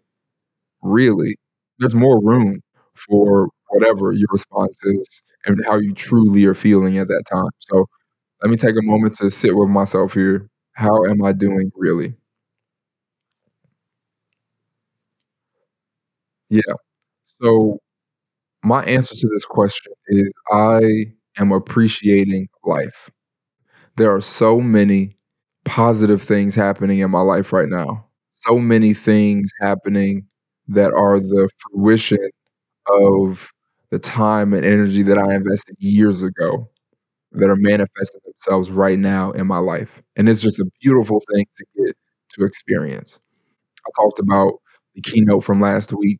really 0.83 1.35
there's 1.83 1.95
more 1.95 2.21
room 2.23 2.61
for 2.95 3.49
whatever 3.69 4.13
your 4.13 4.27
response 4.31 4.79
is 4.85 5.23
and 5.45 5.59
how 5.67 5.77
you 5.77 5.93
truly 5.93 6.45
are 6.45 6.55
feeling 6.55 6.97
at 6.97 7.07
that 7.09 7.23
time 7.31 7.49
so 7.59 7.85
let 8.43 8.51
me 8.51 8.57
take 8.57 8.75
a 8.77 8.83
moment 8.83 9.15
to 9.15 9.29
sit 9.29 9.55
with 9.55 9.69
myself 9.69 10.13
here 10.13 10.49
how 10.73 11.05
am 11.05 11.23
i 11.23 11.33
doing 11.33 11.71
really 11.75 12.15
Yeah. 16.49 16.61
So 17.41 17.79
my 18.63 18.83
answer 18.85 19.15
to 19.15 19.29
this 19.33 19.45
question 19.45 19.93
is 20.07 20.31
I 20.51 21.07
am 21.39 21.51
appreciating 21.51 22.49
life. 22.65 23.11
There 23.97 24.13
are 24.13 24.21
so 24.21 24.61
many 24.61 25.17
positive 25.65 26.21
things 26.21 26.55
happening 26.55 26.99
in 26.99 27.11
my 27.11 27.21
life 27.21 27.53
right 27.53 27.69
now. 27.69 28.07
So 28.35 28.59
many 28.59 28.93
things 28.93 29.51
happening 29.61 30.27
that 30.69 30.93
are 30.93 31.19
the 31.19 31.49
fruition 31.71 32.19
of 32.89 33.51
the 33.91 33.99
time 33.99 34.53
and 34.53 34.65
energy 34.65 35.03
that 35.03 35.17
I 35.19 35.35
invested 35.35 35.75
years 35.79 36.23
ago 36.23 36.69
that 37.33 37.49
are 37.49 37.57
manifesting 37.57 38.21
themselves 38.25 38.71
right 38.71 38.99
now 38.99 39.31
in 39.31 39.47
my 39.47 39.59
life. 39.59 40.01
And 40.17 40.29
it's 40.29 40.41
just 40.41 40.59
a 40.59 40.65
beautiful 40.81 41.21
thing 41.33 41.45
to 41.57 41.65
get 41.77 41.97
to 42.31 42.45
experience. 42.45 43.21
I 43.87 43.91
talked 44.01 44.19
about 44.19 44.53
the 44.95 45.01
keynote 45.01 45.43
from 45.45 45.61
last 45.61 45.93
week 45.93 46.19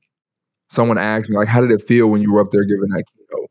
someone 0.70 0.98
asked 1.00 1.30
me 1.30 1.38
like, 1.38 1.48
"How 1.50 1.62
did 1.62 1.72
it 1.72 1.84
feel 1.88 2.10
when 2.12 2.22
you 2.22 2.34
were 2.34 2.42
up 2.42 2.52
there 2.52 2.64
giving 2.66 2.90
that 2.90 3.04
keynote?" 3.16 3.50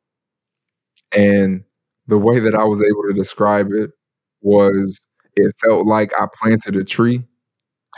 And 1.15 1.65
the 2.07 2.19
way 2.19 2.39
that 2.41 2.55
I 2.55 2.65
was 2.65 2.83
able 2.83 3.03
to 3.09 3.13
describe 3.15 3.69
it 3.73 3.91
was 4.41 5.07
it 5.37 5.55
felt 5.65 5.87
like 5.87 6.13
I 6.19 6.27
planted 6.41 6.77
a 6.77 6.85
tree 6.85 7.19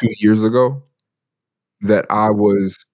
2 0.01 0.11
years 0.21 0.45
ago 0.45 0.83
that 1.85 2.07
I 2.11 2.31
was 2.31 2.87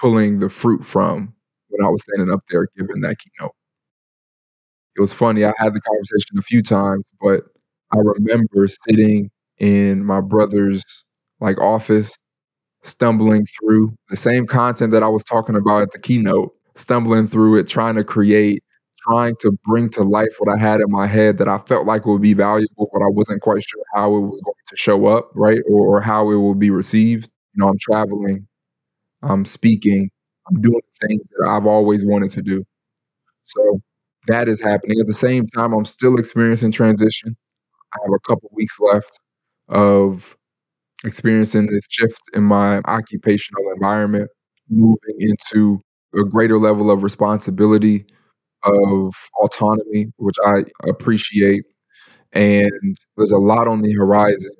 pulling 0.00 0.40
the 0.40 0.50
fruit 0.50 0.84
from 0.86 1.34
when 1.68 1.86
I 1.86 1.90
was 1.90 2.02
standing 2.02 2.32
up 2.34 2.42
there 2.50 2.68
giving 2.76 3.00
that 3.02 3.16
keynote. 3.18 3.52
It 4.96 5.00
was 5.00 5.12
funny, 5.12 5.44
I 5.44 5.52
had 5.58 5.74
the 5.74 5.80
conversation 5.80 6.38
a 6.38 6.42
few 6.42 6.62
times, 6.62 7.04
but 7.20 7.42
I 7.92 7.98
remember 7.98 8.68
sitting 8.68 9.30
in 9.58 10.04
my 10.04 10.20
brother's, 10.20 10.84
like, 11.40 11.60
office 11.60 12.14
stumbling 12.84 13.46
through 13.46 13.94
the 14.10 14.16
same 14.16 14.46
content 14.46 14.92
that 14.92 15.02
I 15.04 15.08
was 15.08 15.24
talking 15.24 15.56
about 15.56 15.82
at 15.82 15.92
the 15.92 15.98
keynote, 16.00 16.52
stumbling 16.76 17.28
through 17.28 17.58
it, 17.58 17.68
trying 17.68 17.96
to 17.96 18.04
create, 18.04 18.62
trying 19.08 19.36
to 19.40 19.52
bring 19.66 19.90
to 19.90 20.04
life 20.04 20.36
what 20.38 20.54
I 20.54 20.58
had 20.60 20.80
in 20.80 20.90
my 20.90 21.06
head 21.08 21.38
that 21.38 21.48
I 21.48 21.58
felt 21.60 21.86
like 21.86 22.06
would 22.06 22.22
be 22.22 22.34
valuable, 22.34 22.90
but 22.92 23.02
I 23.02 23.08
wasn't 23.10 23.42
quite 23.42 23.62
sure 23.64 23.82
how 23.94 24.16
it 24.16 24.20
was 24.20 24.42
going 24.44 24.54
to 24.68 24.76
show 24.76 25.06
up, 25.06 25.30
right? 25.34 25.60
Or, 25.70 25.98
or 25.98 26.02
how 26.02 26.30
it 26.32 26.36
will 26.36 26.54
be 26.56 26.70
received. 26.70 27.30
You 27.54 27.64
know, 27.64 27.68
I'm 27.68 27.78
traveling, 27.78 28.46
I'm 29.22 29.44
speaking, 29.44 30.10
I'm 30.48 30.60
doing 30.62 30.80
things 31.08 31.22
that 31.38 31.48
I've 31.48 31.66
always 31.66 32.04
wanted 32.06 32.30
to 32.32 32.42
do. 32.42 32.64
So 33.46 33.80
that 34.28 34.48
is 34.48 34.60
happening. 34.60 35.00
At 35.00 35.06
the 35.08 35.14
same 35.14 35.46
time, 35.48 35.72
I'm 35.74 35.84
still 35.86 36.18
experiencing 36.18 36.72
transition. 36.72 37.36
I 37.94 37.98
have 38.04 38.14
a 38.14 38.20
couple 38.28 38.50
weeks 38.54 38.78
left 38.80 39.20
of 39.68 40.36
experiencing 41.04 41.66
this 41.68 41.86
shift 41.90 42.20
in 42.34 42.44
my 42.44 42.80
occupational 42.86 43.64
environment, 43.74 44.30
moving 44.70 45.16
into 45.20 45.80
a 46.16 46.24
greater 46.24 46.58
level 46.58 46.90
of 46.90 47.02
responsibility, 47.02 48.06
of 48.64 49.14
autonomy, 49.40 50.08
which 50.18 50.36
I 50.46 50.64
appreciate. 50.88 51.64
And 52.32 52.96
there's 53.16 53.32
a 53.32 53.38
lot 53.38 53.68
on 53.68 53.82
the 53.82 53.92
horizon. 53.94 54.52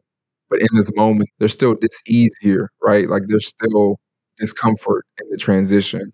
But 0.55 0.61
in 0.61 0.69
this 0.77 0.95
moment, 0.95 1.31
there's 1.41 1.53
still 1.53 1.75
dis-ease 1.75 2.31
here, 2.41 2.71
right? 2.81 3.09
Like 3.09 3.23
there's 3.27 3.49
still 3.49 3.99
discomfort 4.39 5.05
in 5.21 5.29
the 5.29 5.37
transition. 5.37 6.13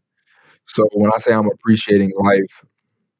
So 0.67 0.83
when 0.95 1.13
I 1.13 1.19
say 1.19 1.35
I'm 1.35 1.51
appreciating 1.51 2.11
life, 2.17 2.65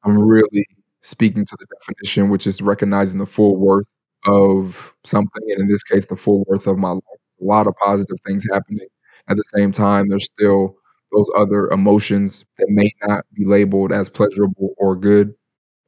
I'm 0.03 0.19
really 0.19 0.65
speaking 1.03 1.45
to 1.45 1.57
the 1.61 1.67
definition, 1.79 2.31
which 2.31 2.47
is 2.47 2.63
recognizing 2.63 3.19
the 3.19 3.27
full 3.27 3.59
worth 3.59 3.85
of 4.25 4.95
something, 5.05 5.43
and 5.51 5.61
in 5.61 5.69
this 5.69 5.83
case, 5.83 6.07
the 6.07 6.17
full 6.17 6.43
worth 6.49 6.67
of 6.67 6.79
my 6.79 6.93
life. 6.93 7.03
A 7.43 7.45
lot 7.45 7.67
of 7.67 7.75
positive 7.77 8.17
things 8.27 8.47
happening. 8.51 8.89
At 9.29 9.37
the 9.37 9.45
same 9.55 9.73
time, 9.73 10.09
there's 10.09 10.25
still 10.25 10.75
those 11.13 11.31
other 11.37 11.69
emotions 11.69 12.47
that 12.57 12.69
may 12.71 12.93
not 13.07 13.27
be 13.35 13.45
labeled 13.45 13.93
as 13.93 14.09
pleasurable 14.09 14.73
or 14.79 14.97
good. 14.97 15.35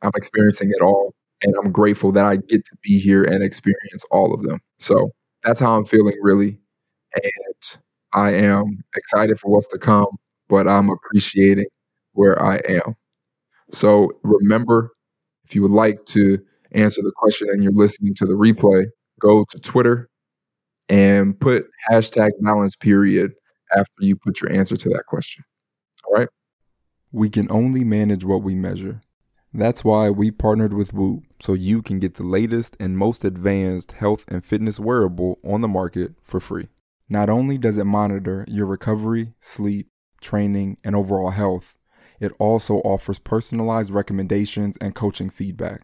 I'm 0.03 0.13
experiencing 0.15 0.71
it 0.71 0.83
all, 0.83 1.15
and 1.43 1.55
I'm 1.57 1.73
grateful 1.73 2.13
that 2.13 2.27
I 2.27 2.37
get 2.37 2.67
to 2.67 2.77
be 2.83 2.99
here 2.99 3.25
and 3.25 3.43
experience 3.43 4.05
all 4.11 4.35
of 4.35 4.43
them. 4.43 4.59
So 4.79 5.13
that's 5.45 5.61
how 5.61 5.77
I'm 5.77 5.85
feeling, 5.85 6.17
really. 6.23 6.59
And 7.17 7.81
I 8.15 8.33
am 8.33 8.85
excited 8.97 9.41
for 9.41 9.51
what's 9.51 9.69
to 9.69 9.79
come, 9.79 10.19
but 10.49 10.69
I'm 10.69 10.91
appreciating 10.91 11.67
where 12.13 12.41
I 12.43 12.57
am. 12.69 12.97
So 13.73 14.13
remember, 14.23 14.93
if 15.45 15.55
you 15.55 15.63
would 15.63 15.73
like 15.73 16.05
to 16.07 16.39
answer 16.73 17.03
the 17.03 17.13
question 17.17 17.49
and 17.51 17.63
you're 17.63 17.73
listening 17.73 18.15
to 18.17 18.27
the 18.27 18.35
replay, 18.35 18.87
go 19.21 19.45
to 19.51 19.59
Twitter 19.61 20.09
and 20.89 21.39
put 21.39 21.67
hashtag 21.91 22.31
balance 22.41 22.77
period 22.77 23.33
after 23.77 23.93
you 24.01 24.17
put 24.17 24.41
your 24.41 24.53
answer 24.53 24.77
to 24.77 24.89
that 24.91 25.05
question. 25.09 25.45
All 26.07 26.15
right. 26.15 26.29
We 27.13 27.31
can 27.31 27.51
only 27.51 27.85
manage 27.85 28.25
what 28.25 28.43
we 28.43 28.55
measure. 28.55 29.01
That's 29.55 29.85
why 29.85 30.11
we 30.11 30.31
partnered 30.31 30.73
with 30.73 30.95
Whoop 30.95 31.25
so 31.41 31.53
you 31.53 31.83
can 31.83 31.99
get 31.99 32.15
the 32.15 32.23
latest 32.23 32.77
and 32.81 32.97
most 32.97 33.25
advanced 33.25 33.93
health 33.93 34.25
and 34.29 34.45
fitness 34.45 34.81
wearable 34.81 35.39
on 35.45 35.61
the 35.61 35.69
market 35.69 36.15
for 36.23 36.41
free. 36.41 36.69
Not 37.09 37.29
only 37.29 37.59
does 37.59 37.77
it 37.77 37.85
monitor 37.85 38.47
your 38.49 38.67
recovery, 38.67 39.35
sleep, 39.41 39.89
training, 40.21 40.79
and 40.83 40.97
overall 40.97 41.31
health, 41.31 41.75
it 42.19 42.33
also 42.39 42.77
offers 42.77 43.19
personalized 43.19 43.91
recommendations 43.91 44.79
and 44.81 44.95
coaching 44.95 45.29
feedback 45.29 45.83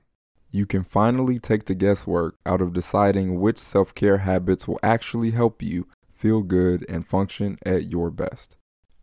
you 0.50 0.66
can 0.66 0.82
finally 0.82 1.38
take 1.38 1.66
the 1.66 1.75
guesswork 1.75 2.37
out 2.46 2.62
of 2.62 2.72
deciding 2.72 3.38
which 3.40 3.58
self 3.58 3.94
care 3.94 4.18
habits 4.18 4.66
will 4.66 4.80
actually 4.82 5.30
help 5.32 5.62
you 5.62 5.87
feel 6.12 6.42
good 6.42 6.84
and 6.88 7.06
function 7.06 7.58
at 7.64 7.88
your 7.90 8.10
best. 8.10 8.56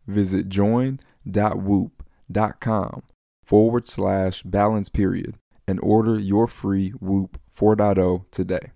Visit 0.08 0.50
join.whoop.com 0.50 3.04
forward 3.46 3.88
slash 3.88 4.44
balance 4.44 4.90
period 4.90 5.36
and 5.68 5.80
order 5.82 6.20
your 6.20 6.48
free 6.48 6.90
Whoop 7.00 7.40
4.0 7.56 8.26
today. 8.32 8.72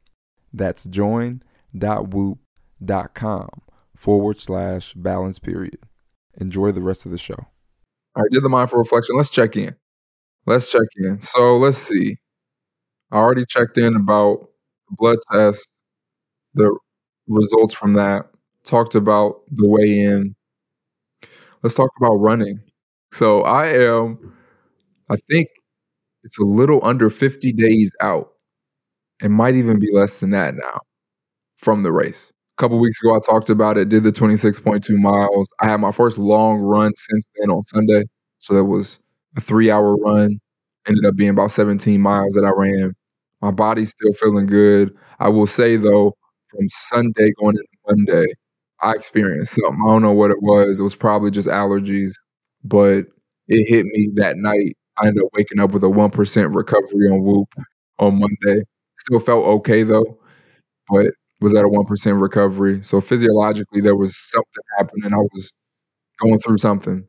That's 0.54 0.86
join.whoop.com 0.86 3.50
forward 3.96 4.40
slash 4.40 4.94
balance 4.94 5.40
period. 5.40 5.80
Enjoy 6.40 6.72
the 6.72 6.82
rest 6.82 7.06
of 7.06 7.12
the 7.12 7.18
show. 7.18 7.48
All 8.16 8.24
right, 8.24 8.32
did 8.32 8.44
the 8.44 8.50
mindful 8.50 8.80
reflection. 8.80 9.18
Let's 9.18 9.30
check 9.30 9.58
in. 9.58 9.76
Let's 10.46 10.72
check 10.72 10.88
in. 10.98 11.20
So 11.20 11.58
let's 11.58 11.78
see. 11.78 12.18
I 13.12 13.18
already 13.18 13.46
checked 13.46 13.78
in 13.78 13.96
about 13.96 14.48
the 14.90 14.96
blood 14.98 15.18
test, 15.32 15.68
the 16.54 16.76
results 17.28 17.74
from 17.74 17.94
that, 17.94 18.26
talked 18.64 18.96
about 18.96 19.42
the 19.52 19.68
weigh 19.68 20.00
in, 20.00 20.36
let's 21.64 21.76
talk 21.76 21.92
about 22.00 22.16
running. 22.16 22.62
So 23.12 23.42
I 23.42 23.68
am, 23.68 24.34
I 25.10 25.16
think 25.30 25.48
it's 26.24 26.40
a 26.40 26.44
little 26.46 26.82
under 26.86 27.10
50 27.10 27.54
days 27.54 27.94
out. 28.02 28.32
It 29.24 29.30
might 29.30 29.56
even 29.56 29.80
be 29.80 29.90
less 29.94 30.20
than 30.20 30.32
that 30.32 30.56
now 30.56 30.82
from 31.58 31.84
the 31.84 31.92
race. 31.92 32.32
A 32.58 32.62
couple 32.64 32.80
weeks 32.80 33.02
ago, 33.04 33.16
I 33.16 33.20
talked 33.26 33.50
about 33.50 33.78
it, 33.78 33.90
did 33.90 34.04
the 34.04 34.12
26.2 34.12 34.98
miles. 34.98 35.50
I 35.62 35.70
had 35.70 35.80
my 35.82 35.92
first 35.92 36.18
long 36.18 36.60
run 36.62 36.94
since 36.96 37.26
then 37.40 37.52
on 37.52 37.64
Sunday. 37.64 38.04
So 38.40 38.54
that 38.56 38.66
was 38.66 39.00
a 39.38 39.42
three 39.42 39.72
hour 39.72 39.96
run, 39.98 40.40
ended 40.88 41.06
up 41.06 41.16
being 41.16 41.32
about 41.32 41.52
17 41.52 42.02
miles 42.02 42.34
that 42.34 42.46
I 42.46 42.52
ran. 42.52 42.94
My 43.42 43.52
body's 43.52 43.92
still 43.92 44.14
feeling 44.14 44.48
good. 44.48 44.96
I 45.20 45.30
will 45.30 45.48
say 45.48 45.78
though, 45.78 46.16
from 46.52 46.68
Sunday 46.70 47.32
going 47.40 47.58
into 47.58 47.68
Monday, 47.90 48.28
I 48.82 48.94
experienced 48.94 49.54
something. 49.56 49.82
I 49.84 49.88
don't 49.92 50.02
know 50.02 50.14
what 50.14 50.32
it 50.32 50.42
was. 50.42 50.80
It 50.80 50.84
was 50.84 50.96
probably 50.96 51.32
just 51.32 51.48
allergies, 51.48 52.14
but 52.64 53.06
it 53.48 53.68
hit 53.70 53.86
me 53.88 54.10
that 54.16 54.38
night. 54.38 54.78
I 55.02 55.08
ended 55.08 55.24
up 55.24 55.30
waking 55.34 55.60
up 55.60 55.72
with 55.72 55.84
a 55.84 55.90
1% 55.90 56.56
recovery 56.56 57.08
on 57.10 57.24
Whoop 57.24 57.50
on 58.00 58.20
Monday. 58.20 58.64
Still 59.00 59.20
felt 59.20 59.46
okay 59.46 59.84
though, 59.84 60.20
but 60.90 61.08
was 61.42 61.56
at 61.56 61.66
a 61.66 61.70
1% 61.70 62.22
recovery. 62.22 62.84
So 62.84 63.02
physiologically, 63.02 63.82
there 63.82 63.96
was 63.96 64.18
something 64.18 64.64
happening. 64.78 65.14
I 65.14 65.18
was 65.18 65.54
going 66.22 66.40
through 66.40 66.60
something. 66.60 67.06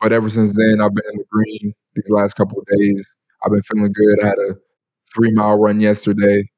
But 0.00 0.12
ever 0.12 0.28
since 0.30 0.56
then, 0.56 0.80
I've 0.80 0.94
been 0.94 1.04
in 1.12 1.18
the 1.18 1.24
green 1.30 1.74
these 1.94 2.10
last 2.10 2.34
couple 2.34 2.58
of 2.60 2.66
days. 2.78 3.16
I've 3.44 3.52
been 3.52 3.62
feeling 3.62 3.92
good. 3.92 4.22
I 4.22 4.26
had 4.28 4.38
a 4.38 4.56
three 5.14 5.32
mile 5.32 5.58
run 5.58 5.80
yesterday, 5.80 6.48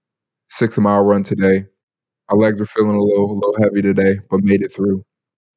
six 0.51 0.79
mile 0.79 1.03
run 1.05 1.23
today. 1.25 1.67
My 2.31 2.37
legs 2.37 2.61
are 2.61 2.67
feeling 2.67 2.97
a 2.97 3.03
little, 3.03 3.33
a 3.33 3.35
little 3.35 3.57
heavy 3.63 3.83
today, 3.83 4.21
but 4.31 4.43
made 4.43 4.63
it 4.63 4.73
through. 4.75 5.05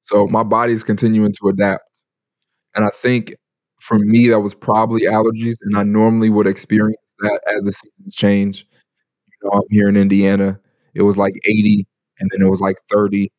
So 0.06 0.28
my 0.28 0.44
body's 0.44 0.84
continuing 0.84 1.34
to 1.42 1.50
adapt. 1.50 1.84
And 2.75 2.86
I 2.86 2.90
think 2.90 3.36
for 3.82 4.00
me, 4.00 4.30
that 4.30 4.42
was 4.42 4.54
probably 4.56 5.04
allergies. 5.04 5.56
And 5.64 5.78
I 5.78 5.84
normally 5.84 6.30
would 6.30 6.48
experience 6.48 6.98
that 7.22 7.42
as 7.56 7.66
the 7.66 7.72
seasons 7.74 8.16
change. 8.16 8.68
You 9.44 9.50
know, 9.50 9.58
I'm 9.58 9.64
here 9.70 9.90
in 9.90 9.98
Indiana. 9.98 10.60
It 10.96 11.04
was 11.04 11.18
like 11.18 11.34
80 11.46 11.88
and 12.20 12.30
then 12.34 12.46
it 12.46 12.50
was 12.50 12.62
like 12.62 12.78
30. 12.92 13.32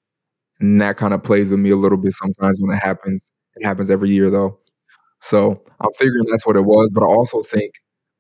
And 0.61 0.81
that 0.81 0.97
kind 0.97 1.15
of 1.15 1.23
plays 1.23 1.51
with 1.51 1.61
me 1.61 1.71
a 1.71 1.77
little 1.77 1.99
bit 1.99 2.13
sometimes 2.13 2.61
when 2.61 2.77
it 2.77 2.81
happens. 2.83 3.31
It 3.57 3.65
happens 3.67 3.91
every 3.91 4.11
year 4.11 4.31
though. 4.31 4.59
So 5.21 5.63
I'm 5.81 5.93
figuring 5.99 6.25
that's 6.31 6.47
what 6.47 6.57
it 6.57 6.63
was. 6.65 6.91
But 6.95 7.05
I 7.05 7.07
also 7.07 7.43
think 7.43 7.73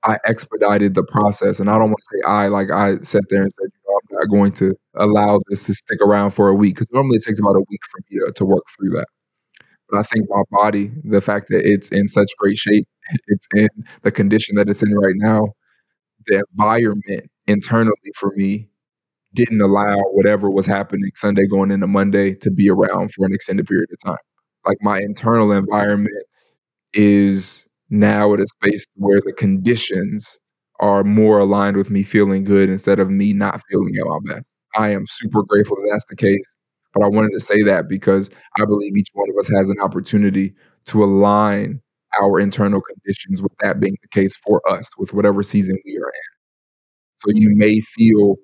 I 0.05 0.19
expedited 0.26 0.95
the 0.95 1.05
process. 1.05 1.61
And 1.61 1.71
I 1.71 1.75
don't 1.79 1.91
want 1.91 1.99
to 1.99 2.19
say 2.19 2.23
I, 2.29 2.49
like 2.49 2.71
I 2.71 2.99
sat 3.02 3.23
there 3.31 3.43
and 3.43 3.52
said, 3.52 3.71
you 3.73 3.81
know, 3.88 3.97
I'm 3.97 4.19
not 4.21 4.31
going 4.35 4.52
to 4.55 4.73
allow 4.97 5.41
this 5.49 5.67
to 5.67 5.75
stick 5.75 6.00
around 6.02 6.33
for 6.33 6.49
a 6.49 6.55
week. 6.55 6.76
Because 6.76 6.88
normally 6.93 7.19
it 7.19 7.25
takes 7.25 7.41
about 7.41 7.57
a 7.57 7.64
week 7.71 7.81
for 7.91 8.00
me 8.11 8.21
to, 8.26 8.33
to 8.33 8.45
work 8.45 8.64
through 8.76 8.91
that. 8.97 9.07
But 9.92 10.00
I 10.00 10.04
think 10.04 10.26
my 10.30 10.42
body, 10.52 10.92
the 11.04 11.22
fact 11.22 11.49
that 11.50 11.62
it's 11.66 11.90
in 11.90 12.08
such 12.08 12.30
great 12.38 12.58
shape, 12.58 12.88
it's 13.28 13.49
in 13.56 13.68
the 14.02 14.12
condition 14.12 14.56
that 14.56 14.70
it's 14.70 14.82
in 14.82 14.94
right 14.94 15.16
now, 15.16 15.49
the 16.26 16.44
environment 16.52 17.30
internally 17.46 17.94
for 18.16 18.32
me 18.37 18.68
didn't 19.34 19.62
allow 19.62 19.96
whatever 20.12 20.50
was 20.50 20.66
happening 20.66 21.11
Sunday 21.16 21.46
going 21.46 21.70
into 21.70 21.87
Monday 21.87 22.34
to 22.37 22.50
be 22.50 22.70
around 22.70 23.12
for 23.12 23.26
an 23.26 23.34
extended 23.34 23.66
period 23.66 23.88
of 23.92 23.99
time. 24.04 24.22
Like 24.66 24.78
my 24.82 24.99
internal 25.00 25.52
environment 25.52 26.25
is 26.94 27.66
now 27.90 28.34
at 28.34 28.40
a 28.40 28.46
space 28.46 28.87
where 28.96 29.20
the 29.25 29.32
conditions 29.32 30.38
are 30.80 31.04
more 31.04 31.38
aligned 31.40 31.76
with 31.76 31.90
me 31.90 32.02
feeling 32.02 32.44
good 32.44 32.70
instead 32.70 33.00
of 33.00 33.11
me 33.11 33.32
not 33.32 33.62
feeling 33.70 33.94
at 34.00 34.06
my 34.06 34.18
best. 34.34 34.46
I 34.76 34.90
am 34.90 35.06
super 35.06 35.42
grateful 35.44 35.76
that 35.76 35.88
that's 35.92 36.06
the 36.11 36.16
case. 36.16 36.42
But 36.94 37.04
I 37.04 37.08
wanted 37.08 37.32
to 37.32 37.40
say 37.40 37.62
that 37.62 37.88
because 37.88 38.30
I 38.58 38.64
believe 38.64 38.96
each 38.96 39.08
one 39.14 39.28
of 39.30 39.37
us 39.38 39.49
has 39.49 39.68
an 39.68 39.80
opportunity 39.80 40.54
to 40.87 41.02
align 41.02 41.80
our 42.20 42.38
internal 42.38 42.80
conditions 42.80 43.40
with 43.40 43.52
that 43.61 43.80
being 43.80 43.96
the 44.02 44.08
case 44.08 44.37
for 44.37 44.60
us 44.71 44.90
with 44.99 45.14
whatever 45.14 45.43
season 45.43 45.78
we 45.84 45.97
are 45.97 46.08
in. 46.08 46.32
So 47.19 47.30
you 47.34 47.50
mm-hmm. 47.50 47.58
may 47.58 47.80
feel 47.80 48.36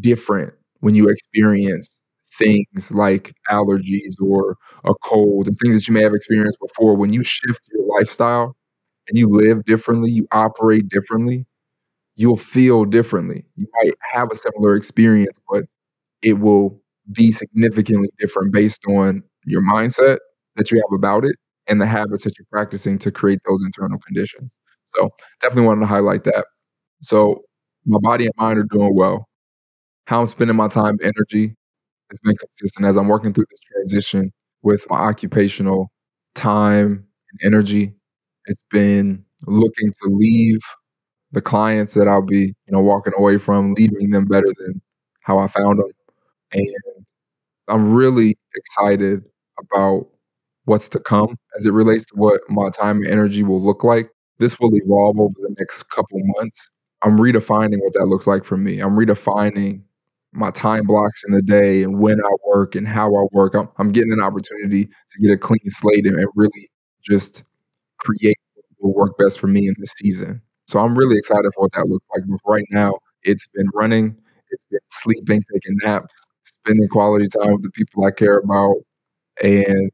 different 0.00 0.54
when 0.80 0.94
you 0.94 1.08
experience 1.08 2.00
things 2.38 2.90
like 2.92 3.34
allergies 3.50 4.14
or 4.20 4.56
a 4.84 4.94
cold 5.04 5.48
and 5.48 5.56
things 5.58 5.74
that 5.74 5.88
you 5.88 5.94
may 5.94 6.02
have 6.02 6.14
experienced 6.14 6.58
before. 6.60 6.96
When 6.96 7.12
you 7.12 7.22
shift 7.22 7.60
your 7.72 7.86
lifestyle 7.98 8.56
and 9.08 9.18
you 9.18 9.28
live 9.28 9.64
differently, 9.64 10.10
you 10.10 10.26
operate 10.32 10.88
differently, 10.88 11.46
you'll 12.16 12.36
feel 12.36 12.84
differently. 12.84 13.44
You 13.56 13.66
might 13.82 13.92
have 14.12 14.30
a 14.32 14.36
similar 14.36 14.76
experience, 14.76 15.38
but 15.50 15.64
it 16.22 16.34
will 16.40 16.81
be 17.10 17.32
significantly 17.32 18.08
different 18.18 18.52
based 18.52 18.84
on 18.86 19.22
your 19.44 19.62
mindset 19.62 20.18
that 20.56 20.70
you 20.70 20.78
have 20.78 20.96
about 20.96 21.24
it 21.24 21.36
and 21.66 21.80
the 21.80 21.86
habits 21.86 22.24
that 22.24 22.34
you're 22.38 22.46
practicing 22.50 22.98
to 22.98 23.10
create 23.10 23.40
those 23.46 23.64
internal 23.64 23.98
conditions. 23.98 24.52
So 24.94 25.10
definitely 25.40 25.66
wanted 25.66 25.80
to 25.80 25.86
highlight 25.86 26.24
that. 26.24 26.46
So 27.02 27.42
my 27.86 27.98
body 28.02 28.26
and 28.26 28.34
mind 28.36 28.58
are 28.58 28.64
doing 28.64 28.94
well. 28.94 29.26
How 30.06 30.20
I'm 30.20 30.26
spending 30.26 30.56
my 30.56 30.68
time, 30.68 30.98
energy 31.02 31.54
has 32.10 32.20
been 32.22 32.36
consistent 32.36 32.86
as 32.86 32.96
I'm 32.96 33.08
working 33.08 33.32
through 33.32 33.46
this 33.50 33.60
transition 33.72 34.32
with 34.62 34.86
my 34.90 34.98
occupational 34.98 35.90
time 36.34 37.06
and 37.30 37.54
energy. 37.54 37.94
It's 38.46 38.64
been 38.70 39.24
looking 39.46 39.92
to 40.02 40.10
leave 40.10 40.60
the 41.32 41.40
clients 41.40 41.94
that 41.94 42.08
I'll 42.08 42.22
be, 42.22 42.54
you 42.66 42.72
know, 42.72 42.80
walking 42.80 43.14
away 43.16 43.38
from, 43.38 43.74
leaving 43.74 44.10
them 44.10 44.26
better 44.26 44.52
than 44.58 44.82
how 45.22 45.38
I 45.38 45.46
found 45.46 45.78
them. 45.78 45.90
And 46.52 46.68
I'm 47.68 47.92
really 47.92 48.36
excited 48.54 49.24
about 49.60 50.08
what's 50.64 50.88
to 50.90 51.00
come 51.00 51.36
as 51.56 51.66
it 51.66 51.72
relates 51.72 52.06
to 52.06 52.14
what 52.16 52.40
my 52.48 52.70
time 52.70 52.98
and 52.98 53.06
energy 53.06 53.42
will 53.42 53.62
look 53.64 53.84
like. 53.84 54.10
This 54.38 54.58
will 54.60 54.74
evolve 54.74 55.18
over 55.20 55.34
the 55.40 55.54
next 55.58 55.84
couple 55.84 56.18
months. 56.38 56.70
I'm 57.02 57.18
redefining 57.18 57.78
what 57.80 57.92
that 57.94 58.06
looks 58.06 58.26
like 58.26 58.44
for 58.44 58.56
me. 58.56 58.80
I'm 58.80 58.96
redefining 58.96 59.82
my 60.32 60.50
time 60.50 60.86
blocks 60.86 61.22
in 61.26 61.34
the 61.34 61.42
day 61.42 61.82
and 61.82 62.00
when 62.00 62.20
I 62.20 62.30
work 62.46 62.74
and 62.74 62.88
how 62.88 63.14
I 63.14 63.24
work. 63.32 63.54
I'm, 63.54 63.68
I'm 63.78 63.90
getting 63.92 64.12
an 64.12 64.20
opportunity 64.20 64.86
to 64.86 65.20
get 65.20 65.30
a 65.32 65.36
clean 65.36 65.60
slate 65.68 66.06
and, 66.06 66.16
and 66.18 66.28
really 66.34 66.70
just 67.02 67.44
create 67.98 68.36
what 68.54 68.64
will 68.80 68.94
work 68.94 69.18
best 69.18 69.40
for 69.40 69.46
me 69.48 69.68
in 69.68 69.74
this 69.78 69.94
season. 69.98 70.42
So 70.66 70.80
I'm 70.80 70.98
really 70.98 71.18
excited 71.18 71.50
for 71.54 71.62
what 71.62 71.72
that 71.72 71.88
looks 71.88 72.06
like. 72.14 72.24
But 72.28 72.40
right 72.50 72.64
now, 72.70 72.94
it's 73.22 73.46
been 73.48 73.68
running, 73.74 74.16
it's 74.50 74.64
been 74.70 74.80
sleeping, 74.90 75.42
taking 75.52 75.76
naps, 75.84 76.26
spending 76.66 76.88
quality 76.88 77.28
time 77.28 77.52
with 77.52 77.62
the 77.62 77.70
people 77.72 78.04
I 78.04 78.10
care 78.12 78.38
about, 78.38 78.76
and 79.42 79.90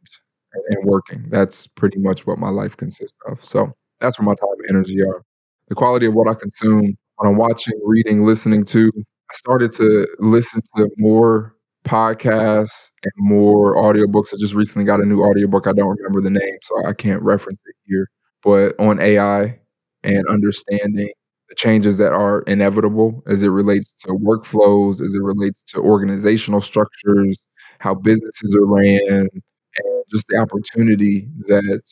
and 0.70 0.84
working. 0.84 1.26
That's 1.30 1.66
pretty 1.66 1.98
much 1.98 2.26
what 2.26 2.38
my 2.38 2.50
life 2.50 2.76
consists 2.76 3.18
of. 3.28 3.44
So 3.44 3.72
that's 4.00 4.18
where 4.18 4.26
my 4.26 4.34
time 4.34 4.50
and 4.68 4.70
energy 4.76 5.02
are. 5.02 5.22
The 5.68 5.74
quality 5.74 6.06
of 6.06 6.14
what 6.14 6.28
I 6.28 6.34
consume, 6.34 6.96
what 7.16 7.28
I'm 7.28 7.36
watching, 7.36 7.74
reading, 7.84 8.24
listening 8.26 8.64
to. 8.66 8.90
I 8.96 9.34
started 9.34 9.72
to 9.74 10.06
listen 10.20 10.62
to 10.76 10.88
more 10.98 11.54
podcasts 11.84 12.90
and 13.04 13.12
more 13.18 13.76
audiobooks. 13.76 14.34
I 14.34 14.38
just 14.40 14.54
recently 14.54 14.84
got 14.86 15.00
a 15.00 15.06
new 15.06 15.22
audiobook. 15.22 15.66
I 15.66 15.72
don't 15.72 15.96
remember 15.98 16.20
the 16.22 16.30
name, 16.30 16.58
so 16.62 16.86
I 16.86 16.92
can't 16.94 17.22
reference 17.22 17.58
it 17.66 17.76
here. 17.86 18.08
But 18.42 18.78
on 18.80 19.00
AI 19.00 19.58
and 20.04 20.26
understanding 20.28 21.10
the 21.48 21.54
changes 21.56 21.98
that 21.98 22.12
are 22.12 22.42
inevitable 22.42 23.22
as 23.26 23.42
it 23.42 23.48
relates 23.48 23.92
to 24.00 24.08
workflows, 24.08 25.00
as 25.00 25.14
it 25.14 25.22
relates 25.22 25.62
to 25.64 25.78
organizational 25.80 26.60
structures, 26.60 27.38
how 27.80 27.94
businesses 27.94 28.54
are 28.56 28.66
ran, 28.66 29.28
and 29.32 30.04
just 30.10 30.26
the 30.28 30.36
opportunity 30.38 31.28
that 31.48 31.82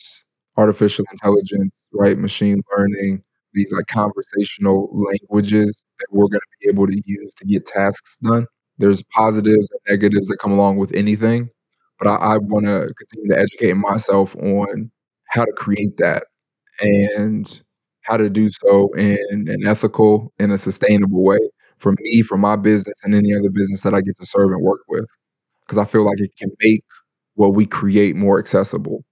artificial 0.57 1.05
intelligence, 1.11 1.71
right, 1.93 2.17
machine 2.17 2.61
learning, 2.75 3.23
these 3.53 3.71
like 3.71 3.85
conversational 3.87 4.89
languages 4.93 5.81
that 5.99 6.07
we're 6.11 6.27
going 6.27 6.41
to 6.41 6.57
be 6.61 6.69
able 6.69 6.87
to 6.87 7.01
use 7.05 7.33
to 7.35 7.45
get 7.45 7.65
tasks 7.65 8.17
done. 8.23 8.45
There's 8.77 9.03
positives 9.03 9.71
and 9.71 9.79
negatives 9.89 10.27
that 10.27 10.37
come 10.37 10.51
along 10.51 10.77
with 10.77 10.91
anything, 10.93 11.49
but 11.99 12.07
I, 12.07 12.15
I 12.15 12.37
want 12.37 12.65
to 12.65 12.93
continue 12.99 13.33
to 13.35 13.39
educate 13.39 13.73
myself 13.73 14.35
on 14.35 14.91
how 15.29 15.45
to 15.45 15.51
create 15.53 15.97
that 15.97 16.25
and 16.81 17.61
how 18.07 18.17
to 18.17 18.29
do 18.29 18.49
so 18.49 18.89
in 18.93 19.45
an 19.47 19.65
ethical 19.65 20.33
and 20.39 20.51
a 20.51 20.57
sustainable 20.57 21.23
way 21.23 21.39
for 21.77 21.93
me, 21.99 22.21
for 22.21 22.37
my 22.37 22.55
business, 22.55 22.97
and 23.03 23.13
any 23.13 23.33
other 23.33 23.49
business 23.49 23.81
that 23.83 23.93
I 23.93 24.01
get 24.01 24.17
to 24.19 24.25
serve 24.25 24.51
and 24.51 24.61
work 24.61 24.81
with. 24.87 25.05
Because 25.65 25.77
I 25.77 25.85
feel 25.85 26.05
like 26.05 26.19
it 26.19 26.31
can 26.37 26.49
make 26.61 26.83
what 27.35 27.53
we 27.53 27.65
create 27.65 28.15
more 28.15 28.39
accessible, 28.39 29.03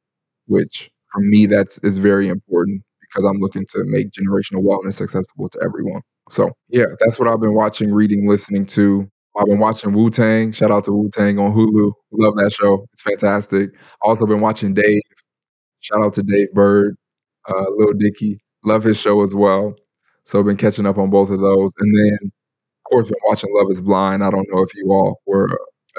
which 0.48 0.90
for 1.12 1.22
me 1.22 1.46
that's 1.46 1.78
is 1.80 1.98
very 1.98 2.28
important 2.28 2.82
because 3.02 3.26
I'm 3.26 3.38
looking 3.38 3.66
to 3.70 3.84
make 3.86 4.12
generational 4.12 4.64
wellness 4.64 5.02
accessible 5.02 5.50
to 5.50 5.60
everyone. 5.64 6.02
So 6.30 6.52
yeah, 6.70 6.86
that's 7.00 7.20
what 7.20 7.28
I've 7.28 7.40
been 7.40 7.54
watching, 7.54 7.94
reading, 7.94 8.28
listening 8.28 8.66
to. 8.68 9.08
I've 9.38 9.48
been 9.48 9.60
watching 9.60 9.94
Wu 9.94 10.10
Tang. 10.10 10.54
Shout 10.54 10.72
out 10.72 10.86
to 10.86 10.94
Wu 10.94 11.10
Tang 11.10 11.38
on 11.40 11.54
Hulu. 11.54 11.92
Love 12.12 12.36
that 12.38 12.54
show. 12.54 12.88
It's 12.94 13.02
fantastic. 13.02 13.70
Also 14.02 14.26
been 14.26 14.40
watching 14.42 14.74
Dave. 14.74 15.02
Shout 15.82 16.04
out 16.04 16.14
to 16.16 16.24
Dave 16.24 16.52
Burd, 16.54 16.96
uh, 17.50 17.66
Lil 17.76 17.94
Dicky. 17.94 18.40
Love 18.66 18.84
his 18.84 18.98
show 19.00 19.22
as 19.22 19.36
well. 19.36 19.76
So 20.24 20.40
I've 20.40 20.46
been 20.46 20.58
catching 20.58 20.86
up 20.86 20.98
on 20.98 21.10
both 21.10 21.30
of 21.30 21.40
those. 21.40 21.72
And 21.80 21.96
then, 21.96 22.20
of 22.26 22.92
course, 22.92 23.08
been 23.08 23.16
watching 23.26 23.50
Love 23.56 23.72
is 23.72 23.82
Blind. 23.82 24.24
I 24.24 24.32
don't 24.32 24.48
know 24.52 24.62
if 24.64 24.76
you 24.76 24.92
all 24.92 25.22
were 25.28 25.50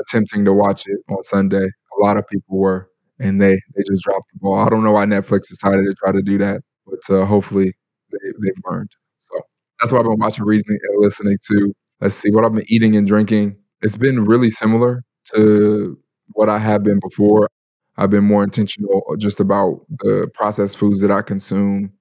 attempting 0.00 0.44
to 0.46 0.52
watch 0.52 0.85
it 0.87 0.98
on 1.11 1.22
Sunday. 1.22 1.64
A 1.66 2.05
lot 2.05 2.16
of 2.18 2.26
people 2.29 2.59
were. 2.59 2.90
and 3.20 3.40
they 3.40 3.55
they 3.76 3.83
just 3.88 4.02
dropped 4.05 4.26
the 4.35 4.40
ball. 4.40 4.59
I 4.59 4.68
don't 4.70 4.85
know 4.85 4.92
why 4.92 5.07
Netflix 5.07 5.48
decided 5.48 5.85
to 5.85 5.94
try 6.02 6.12
to 6.12 6.22
do 6.22 6.38
that, 6.38 6.62
but 6.87 7.14
uh, 7.14 7.24
hopefully 7.26 7.72
they, 8.12 8.18
they've 8.42 8.62
learned. 8.70 8.90
So 9.18 9.40
that's 9.81 9.92
what 9.92 10.00
I've 10.00 10.07
been 10.07 10.18
watching, 10.18 10.44
reading, 10.44 10.66
and 10.68 11.02
listening 11.02 11.38
to. 11.48 11.72
Let's 12.00 12.14
see 12.14 12.31
what 12.31 12.44
I've 12.44 12.55
been 12.55 12.66
eating 12.68 12.96
and 12.96 13.07
drinking. 13.07 13.57
It's 13.83 13.96
been 13.96 14.24
really 14.24 14.50
similar 14.50 15.05
to 15.35 15.98
what 16.33 16.48
I 16.50 16.59
have 16.59 16.83
been 16.83 17.00
before. 17.00 17.48
I've 17.96 18.11
been 18.11 18.24
more 18.24 18.44
intentional 18.44 19.02
just 19.18 19.40
about 19.40 19.81
the 20.00 20.31
processed 20.35 20.76
foods 20.76 21.00
that 21.00 21.11
I 21.11 21.22
consume. 21.22 21.92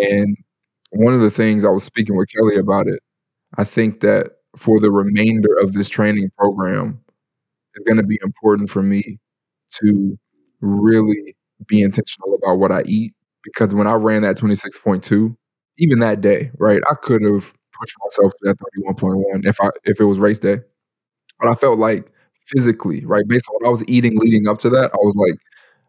And 0.00 0.36
one 0.92 1.14
of 1.14 1.20
the 1.20 1.30
things 1.30 1.64
I 1.64 1.70
was 1.70 1.84
speaking 1.84 2.16
with 2.16 2.28
Kelly 2.30 2.56
about 2.56 2.88
it, 2.88 3.00
I 3.56 3.64
think 3.64 4.00
that 4.00 4.32
for 4.56 4.80
the 4.80 4.90
remainder 4.92 5.58
of 5.60 5.72
this 5.74 5.88
training 5.88 6.30
program, 6.38 7.00
it's 7.74 7.84
going 7.86 7.98
to 7.98 8.02
be 8.06 8.18
important 8.22 8.70
for 8.70 8.82
me 8.82 9.18
to 9.82 10.18
really 10.60 11.36
be 11.66 11.82
intentional 11.82 12.34
about 12.36 12.56
what 12.58 12.72
I 12.72 12.82
eat 12.86 13.14
because 13.44 13.74
when 13.74 13.86
I 13.86 13.94
ran 13.94 14.22
that 14.22 14.36
26.2, 14.36 15.36
even 15.78 16.00
that 16.00 16.20
day, 16.20 16.50
right, 16.58 16.82
I 16.90 16.94
could 17.02 17.22
have 17.22 17.52
pushed 17.80 17.96
myself 18.04 18.32
to 18.32 18.38
that 18.44 18.58
31.1 18.58 19.46
if 19.46 19.60
I 19.60 19.70
if 19.84 20.00
it 20.00 20.04
was 20.04 20.18
race 20.18 20.38
day. 20.40 20.58
But 21.40 21.48
I 21.50 21.54
felt 21.54 21.78
like 21.78 22.10
physically, 22.46 23.04
right, 23.04 23.26
based 23.26 23.46
on 23.48 23.54
what 23.56 23.68
I 23.68 23.70
was 23.70 23.84
eating 23.88 24.18
leading 24.18 24.48
up 24.48 24.58
to 24.60 24.70
that, 24.70 24.92
I 24.94 24.98
was 24.98 25.16
like, 25.16 25.38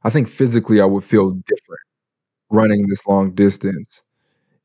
I 0.03 0.09
think 0.09 0.27
physically 0.27 0.81
I 0.81 0.85
would 0.85 1.03
feel 1.03 1.31
different 1.31 1.81
running 2.53 2.87
this 2.89 3.07
long 3.07 3.33
distance 3.35 4.03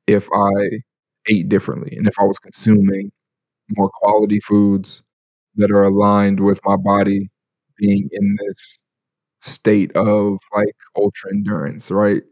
if 0.06 0.28
I 0.34 0.82
ate 1.30 1.48
differently 1.48 1.96
and 1.96 2.08
if 2.08 2.14
I 2.20 2.24
was 2.24 2.38
consuming 2.38 3.12
more 3.76 3.90
quality 4.02 4.40
foods 4.40 5.02
that 5.56 5.70
are 5.72 5.84
aligned 5.84 6.40
with 6.40 6.60
my 6.64 6.76
body 6.76 7.30
being 7.78 8.08
in 8.12 8.36
this 8.46 8.78
state 9.42 9.92
of 9.96 10.38
like 10.54 10.74
ultra 10.96 11.30
endurance, 11.32 11.90
right? 11.90 12.22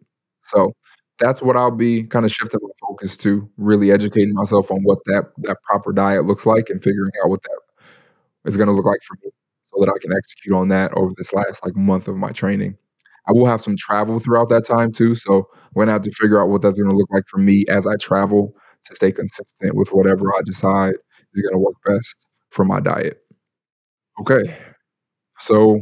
So 0.45 0.73
that's 1.21 1.43
what 1.43 1.57
I'll 1.57 1.71
be 1.71 2.05
kind 2.05 2.25
of 2.25 2.33
shifting 2.33 2.61
my 2.63 2.71
focus 2.89 3.17
to, 3.19 3.51
really 3.59 3.91
educating 3.93 4.35
myself 4.35 4.71
on 4.71 4.83
what 4.83 4.99
that 5.07 5.33
that 5.39 5.59
proper 5.65 5.93
diet 5.93 6.27
looks 6.27 6.47
like 6.47 6.71
and 6.71 6.83
figuring 6.83 7.13
out 7.25 7.31
what 7.31 7.43
that 7.45 7.61
is 8.47 8.57
going 8.57 8.69
to 8.69 8.75
look 8.75 8.87
like 8.87 9.01
for 9.07 9.17
me 9.25 9.31
so 9.67 9.85
that 9.85 9.91
I 9.95 9.99
can 10.01 10.13
execute 10.17 10.55
on 10.57 10.69
that 10.69 10.93
over 10.97 11.13
this 11.17 11.33
last 11.33 11.65
like 11.65 11.77
month 11.77 12.09
of 12.09 12.17
my 12.17 12.33
training. 12.33 12.79
I 13.29 13.33
will 13.33 13.47
have 13.47 13.61
some 13.61 13.77
travel 13.77 14.19
throughout 14.19 14.49
that 14.51 14.65
time 14.65 14.93
too, 14.93 15.15
so 15.15 15.49
I'm 15.65 15.73
going 15.75 15.87
to 15.89 15.93
have 15.93 16.03
to 16.03 16.13
figure 16.13 16.41
out 16.41 16.49
what 16.49 16.63
that's 16.63 16.79
going 16.79 16.91
to 16.91 16.97
look 16.97 17.11
like 17.13 17.25
for 17.29 17.39
me 17.39 17.65
as 17.69 17.87
I 17.87 17.97
travel 17.97 18.55
to 18.85 18.95
stay 18.95 19.13
consistent 19.13 19.75
with 19.75 19.89
whatever 19.93 20.33
I 20.35 20.41
decide 20.45 20.95
is 21.35 21.43
going 21.43 21.55
to 21.55 21.59
work 21.59 21.75
best 21.87 22.27
for 22.51 22.65
my 22.65 22.81
diet. 22.81 23.21
Okay. 24.21 24.59
So, 25.39 25.81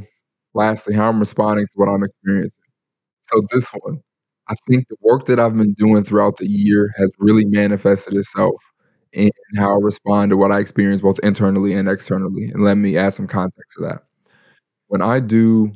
lastly, 0.55 0.95
how 0.95 1.09
I'm 1.09 1.21
responding 1.21 1.67
to 1.67 1.73
what 1.77 1.89
I'm 1.89 2.03
experiencing. 2.05 2.65
So, 3.23 3.43
this 3.53 3.71
one, 3.83 4.01
I 4.49 4.55
think 4.69 4.89
the 4.89 4.97
work 5.03 5.27
that 5.27 5.41
I've 5.41 5.57
been 5.57 5.75
doing 5.75 6.05
throughout 6.05 6.39
the 6.39 6.49
year 6.49 6.93
has 6.97 7.11
really 7.19 7.45
manifested 7.47 8.15
itself 8.15 8.57
in 9.13 9.31
how 9.57 9.75
I 9.77 9.79
respond 9.81 10.31
to 10.31 10.37
what 10.37 10.53
I 10.53 10.61
experience 10.61 11.01
both 11.03 11.19
internally 11.23 11.75
and 11.75 11.89
externally. 11.89 12.47
And 12.47 12.65
let 12.65 12.77
me 12.77 12.97
add 12.99 13.15
some 13.15 13.29
context 13.29 13.77
to 13.79 13.83
that. 13.87 14.03
When 14.89 15.03
I 15.03 15.21
do 15.21 15.73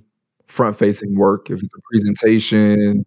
front 0.48 0.76
facing 0.78 1.16
work, 1.16 1.50
if 1.50 1.60
it's 1.60 1.70
a 1.76 1.80
presentation, 1.92 3.06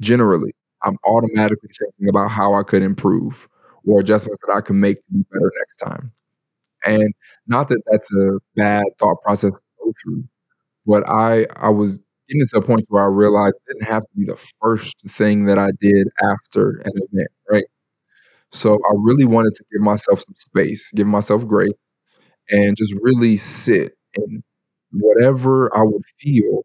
generally, 0.00 0.52
I'm 0.84 0.96
automatically 1.06 1.70
thinking 1.78 2.08
about 2.08 2.30
how 2.30 2.54
I 2.54 2.62
could 2.64 2.82
improve 2.82 3.48
or 3.86 4.00
adjustments 4.00 4.38
that 4.46 4.54
I 4.54 4.60
can 4.62 4.80
make 4.80 4.98
to 4.98 5.12
be 5.12 5.24
better 5.32 5.52
next 5.58 5.76
time. 5.78 6.12
And 6.86 7.14
not 7.46 7.68
that 7.68 7.82
that's 7.90 8.12
a 8.14 8.38
bad 8.56 8.84
thought 8.98 9.16
process 9.24 9.52
to 9.58 9.62
go 9.84 9.92
through, 10.04 10.24
but 10.86 11.08
I 11.08 11.46
I 11.56 11.70
was 11.70 12.00
getting 12.28 12.46
to 12.52 12.58
a 12.58 12.62
point 12.62 12.86
where 12.90 13.02
I 13.04 13.08
realized 13.08 13.58
it 13.68 13.74
didn't 13.74 13.92
have 13.92 14.02
to 14.02 14.08
be 14.16 14.26
the 14.26 14.40
first 14.62 14.96
thing 15.08 15.46
that 15.46 15.58
I 15.58 15.70
did 15.80 16.08
after 16.22 16.78
an 16.84 16.92
event, 16.96 17.28
right? 17.50 17.64
So 18.52 18.74
I 18.74 18.94
really 18.98 19.24
wanted 19.26 19.54
to 19.54 19.64
give 19.72 19.82
myself 19.82 20.20
some 20.20 20.34
space, 20.36 20.90
give 20.92 21.06
myself 21.06 21.46
grace, 21.46 21.72
and 22.50 22.76
just 22.76 22.94
really 23.02 23.36
sit 23.38 23.94
in 24.14 24.42
whatever 24.92 25.76
I 25.76 25.82
would 25.82 26.02
feel 26.20 26.64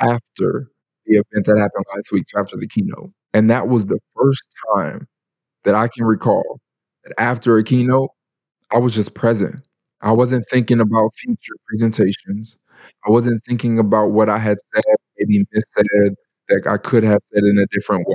after 0.00 0.68
the 1.06 1.16
event 1.16 1.46
that 1.46 1.58
happened 1.58 1.84
last 1.94 2.12
week, 2.12 2.24
so 2.28 2.40
after 2.40 2.56
the 2.56 2.68
keynote. 2.68 3.10
And 3.34 3.50
that 3.50 3.68
was 3.68 3.86
the 3.86 4.00
first 4.16 4.42
time 4.74 5.06
that 5.64 5.74
I 5.74 5.88
can 5.88 6.04
recall 6.06 6.60
that 7.04 7.14
after 7.20 7.58
a 7.58 7.64
keynote, 7.64 8.10
I 8.72 8.78
was 8.78 8.94
just 8.94 9.14
present. 9.14 9.66
I 10.02 10.12
wasn't 10.12 10.46
thinking 10.50 10.80
about 10.80 11.10
future 11.16 11.54
presentations. 11.68 12.58
I 13.06 13.10
wasn't 13.10 13.44
thinking 13.44 13.78
about 13.78 14.08
what 14.12 14.28
I 14.30 14.38
had 14.38 14.58
said, 14.74 14.84
maybe 15.18 15.44
missaid, 15.54 16.14
that 16.48 16.66
I 16.68 16.78
could 16.78 17.04
have 17.04 17.20
said 17.32 17.44
in 17.44 17.58
a 17.58 17.66
different 17.72 18.06
way. 18.08 18.14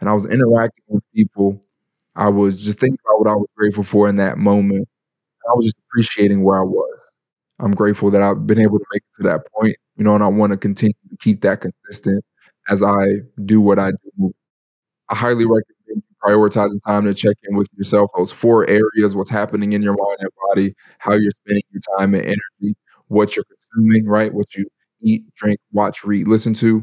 And 0.00 0.08
I 0.08 0.14
was 0.14 0.26
interacting 0.26 0.84
with 0.88 1.04
people. 1.14 1.60
I 2.16 2.28
was 2.28 2.62
just 2.62 2.78
thinking 2.80 2.98
about 3.06 3.20
what 3.20 3.30
I 3.30 3.34
was 3.34 3.48
grateful 3.56 3.84
for 3.84 4.08
in 4.08 4.16
that 4.16 4.38
moment. 4.38 4.88
I 5.48 5.54
was 5.54 5.66
just 5.66 5.76
appreciating 5.90 6.44
where 6.44 6.58
I 6.60 6.64
was. 6.64 7.10
I'm 7.60 7.72
grateful 7.74 8.10
that 8.12 8.22
I've 8.22 8.46
been 8.46 8.60
able 8.60 8.78
to 8.78 8.84
make 8.94 9.02
it 9.02 9.22
to 9.22 9.28
that 9.30 9.42
point, 9.58 9.76
you 10.00 10.04
know, 10.04 10.14
and 10.14 10.24
I 10.24 10.28
want 10.28 10.50
to 10.52 10.56
continue 10.56 10.94
to 11.10 11.16
keep 11.18 11.42
that 11.42 11.60
consistent 11.60 12.24
as 12.70 12.82
I 12.82 13.16
do 13.44 13.60
what 13.60 13.78
I 13.78 13.90
do. 13.90 14.32
I 15.10 15.14
highly 15.14 15.44
recommend 15.44 16.02
prioritizing 16.24 16.80
time 16.86 17.04
to 17.04 17.12
check 17.12 17.36
in 17.44 17.54
with 17.54 17.68
yourself. 17.76 18.10
Those 18.16 18.32
four 18.32 18.66
areas: 18.68 19.14
what's 19.14 19.28
happening 19.28 19.74
in 19.74 19.82
your 19.82 19.92
mind 19.92 20.16
and 20.20 20.30
body, 20.48 20.74
how 21.00 21.12
you're 21.12 21.30
spending 21.44 21.62
your 21.70 21.82
time 21.98 22.14
and 22.14 22.24
energy, 22.24 22.76
what 23.08 23.36
you're 23.36 23.44
consuming, 23.44 24.06
right? 24.06 24.32
What 24.32 24.56
you 24.56 24.66
eat, 25.02 25.22
drink, 25.34 25.60
watch, 25.72 26.02
read, 26.02 26.26
listen 26.26 26.54
to, 26.54 26.78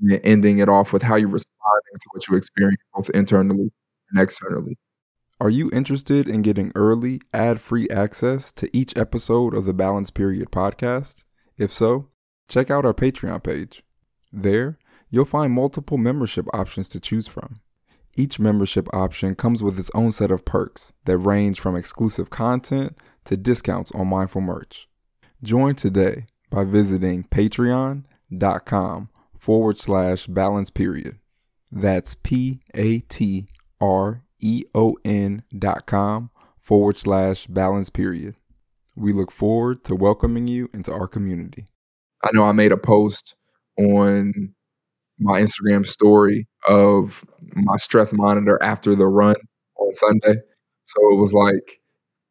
and 0.00 0.12
then 0.12 0.20
ending 0.22 0.58
it 0.58 0.68
off 0.68 0.92
with 0.92 1.02
how 1.02 1.16
you're 1.16 1.28
responding 1.28 1.94
to 2.00 2.08
what 2.12 2.28
you 2.28 2.36
experience 2.36 2.80
both 2.94 3.10
internally 3.10 3.72
and 4.12 4.20
externally. 4.20 4.78
Are 5.40 5.50
you 5.50 5.70
interested 5.72 6.28
in 6.28 6.42
getting 6.42 6.70
early, 6.76 7.20
ad 7.34 7.60
free 7.60 7.88
access 7.88 8.52
to 8.52 8.70
each 8.76 8.96
episode 8.96 9.54
of 9.54 9.64
the 9.64 9.74
Balance 9.74 10.12
Period 10.12 10.52
podcast? 10.52 11.24
If 11.58 11.72
so, 11.72 12.10
check 12.50 12.70
out 12.70 12.84
our 12.84 12.92
Patreon 12.92 13.42
page. 13.42 13.82
There, 14.32 14.78
you'll 15.08 15.24
find 15.24 15.52
multiple 15.52 15.96
membership 15.96 16.46
options 16.52 16.88
to 16.90 17.00
choose 17.00 17.26
from. 17.26 17.60
Each 18.16 18.38
membership 18.38 18.92
option 18.92 19.36
comes 19.36 19.62
with 19.62 19.78
its 19.78 19.90
own 19.94 20.12
set 20.12 20.30
of 20.30 20.44
perks 20.44 20.92
that 21.04 21.16
range 21.16 21.60
from 21.60 21.76
exclusive 21.76 22.28
content 22.28 22.98
to 23.24 23.36
discounts 23.36 23.92
on 23.92 24.08
mindful 24.08 24.40
merch. 24.40 24.88
Join 25.42 25.76
today 25.76 26.26
by 26.50 26.64
visiting 26.64 27.24
patreon.com 27.24 29.08
forward 29.38 29.78
slash 29.78 30.26
balance 30.26 30.70
period. 30.70 31.18
That's 31.70 32.16
P 32.16 32.60
A 32.74 32.98
T 33.00 33.46
R 33.80 34.24
E 34.40 34.64
O 34.74 34.96
N 35.04 35.44
dot 35.56 35.86
com 35.86 36.30
forward 36.60 36.98
slash 36.98 37.46
balance 37.46 37.90
period. 37.90 38.34
We 38.96 39.12
look 39.12 39.30
forward 39.30 39.84
to 39.84 39.94
welcoming 39.94 40.48
you 40.48 40.68
into 40.74 40.92
our 40.92 41.06
community. 41.06 41.66
I 42.22 42.30
know 42.32 42.44
I 42.44 42.52
made 42.52 42.72
a 42.72 42.76
post 42.76 43.34
on 43.78 44.54
my 45.18 45.40
Instagram 45.42 45.86
story 45.86 46.48
of 46.68 47.24
my 47.54 47.76
stress 47.76 48.12
monitor 48.12 48.62
after 48.62 48.94
the 48.94 49.06
run 49.06 49.36
on 49.78 49.92
Sunday. 49.94 50.40
So 50.86 51.00
it 51.12 51.16
was 51.20 51.34
like 51.34 51.80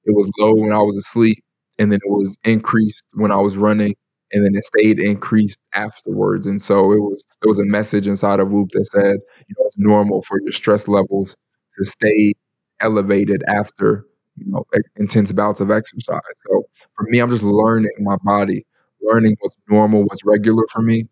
it 0.05 0.15
was 0.15 0.29
low 0.39 0.53
when 0.55 0.71
I 0.73 0.79
was 0.79 0.97
asleep, 0.97 1.43
and 1.79 1.91
then 1.91 1.99
it 2.05 2.09
was 2.11 2.37
increased 2.43 3.03
when 3.13 3.31
I 3.31 3.37
was 3.37 3.57
running, 3.57 3.95
and 4.31 4.45
then 4.45 4.55
it 4.55 4.63
stayed 4.65 4.99
increased 4.99 5.59
afterwards. 5.73 6.45
And 6.47 6.61
so 6.61 6.91
it 6.93 6.99
was 6.99 7.25
there 7.41 7.49
was 7.49 7.59
a 7.59 7.65
message 7.65 8.07
inside 8.07 8.39
of 8.39 8.51
Whoop 8.51 8.69
that 8.73 8.85
said, 8.85 9.17
you 9.47 9.55
know, 9.57 9.65
it's 9.67 9.77
normal 9.77 10.21
for 10.23 10.41
your 10.41 10.51
stress 10.53 10.87
levels 10.87 11.35
to 11.77 11.85
stay 11.85 12.33
elevated 12.81 13.43
after 13.47 14.05
you 14.37 14.45
know 14.51 14.63
intense 14.97 15.31
bouts 15.31 15.59
of 15.61 15.71
exercise. 15.71 16.21
So 16.47 16.63
for 16.95 17.03
me, 17.09 17.19
I'm 17.19 17.29
just 17.29 17.43
learning 17.43 17.91
my 17.99 18.17
body, 18.23 18.65
learning 19.01 19.37
what's 19.41 19.57
normal, 19.69 20.03
what's 20.03 20.23
regular 20.25 20.65
for 20.71 20.81
me, 20.81 21.07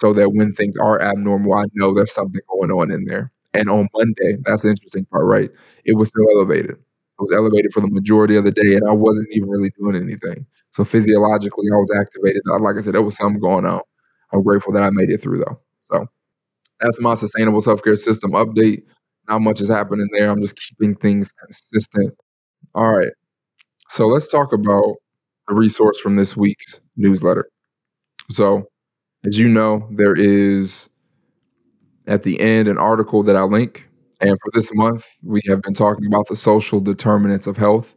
so 0.00 0.12
that 0.14 0.30
when 0.32 0.52
things 0.52 0.76
are 0.78 1.00
abnormal, 1.00 1.54
I 1.54 1.64
know 1.74 1.94
there's 1.94 2.12
something 2.14 2.40
going 2.50 2.70
on 2.70 2.90
in 2.90 3.04
there. 3.04 3.32
And 3.54 3.68
on 3.70 3.88
Monday, 3.94 4.38
that's 4.44 4.62
the 4.62 4.70
interesting 4.70 5.04
part, 5.06 5.24
right? 5.26 5.50
It 5.84 5.96
was 5.96 6.08
still 6.08 6.26
elevated. 6.36 6.72
It 6.72 6.78
was 7.20 7.32
elevated 7.32 7.72
for 7.72 7.80
the 7.80 7.90
majority 7.90 8.36
of 8.36 8.44
the 8.44 8.50
day, 8.52 8.76
and 8.76 8.88
I 8.88 8.92
wasn't 8.92 9.28
even 9.32 9.48
really 9.50 9.70
doing 9.78 9.96
anything. 9.96 10.46
So 10.70 10.84
physiologically, 10.84 11.66
I 11.72 11.76
was 11.76 11.92
activated. 12.00 12.42
Like 12.46 12.76
I 12.76 12.80
said, 12.80 12.94
there 12.94 13.02
was 13.02 13.16
something 13.16 13.40
going 13.40 13.66
on. 13.66 13.80
I'm 14.32 14.42
grateful 14.42 14.72
that 14.72 14.82
I 14.82 14.90
made 14.90 15.10
it 15.10 15.20
through, 15.20 15.38
though. 15.38 15.60
So 15.90 16.06
that's 16.80 17.00
my 17.00 17.14
sustainable 17.14 17.60
self 17.60 17.82
care 17.82 17.96
system 17.96 18.32
update. 18.32 18.82
Not 19.28 19.40
much 19.40 19.60
is 19.60 19.68
happening 19.68 20.08
there. 20.12 20.30
I'm 20.30 20.42
just 20.42 20.58
keeping 20.60 20.94
things 20.96 21.32
consistent. 21.32 22.14
All 22.74 22.90
right. 22.90 23.12
So 23.88 24.06
let's 24.08 24.28
talk 24.28 24.52
about 24.52 24.96
the 25.52 25.58
resource 25.60 25.98
from 25.98 26.16
this 26.16 26.34
week's 26.34 26.80
newsletter. 26.96 27.46
So, 28.30 28.64
as 29.26 29.38
you 29.38 29.48
know, 29.48 29.86
there 29.90 30.14
is 30.16 30.88
at 32.06 32.22
the 32.22 32.40
end 32.40 32.68
an 32.68 32.78
article 32.78 33.22
that 33.24 33.36
I 33.36 33.42
link. 33.42 33.86
And 34.22 34.38
for 34.40 34.50
this 34.54 34.70
month, 34.74 35.06
we 35.22 35.42
have 35.48 35.60
been 35.60 35.74
talking 35.74 36.06
about 36.06 36.28
the 36.28 36.36
social 36.36 36.80
determinants 36.80 37.46
of 37.46 37.58
health. 37.58 37.94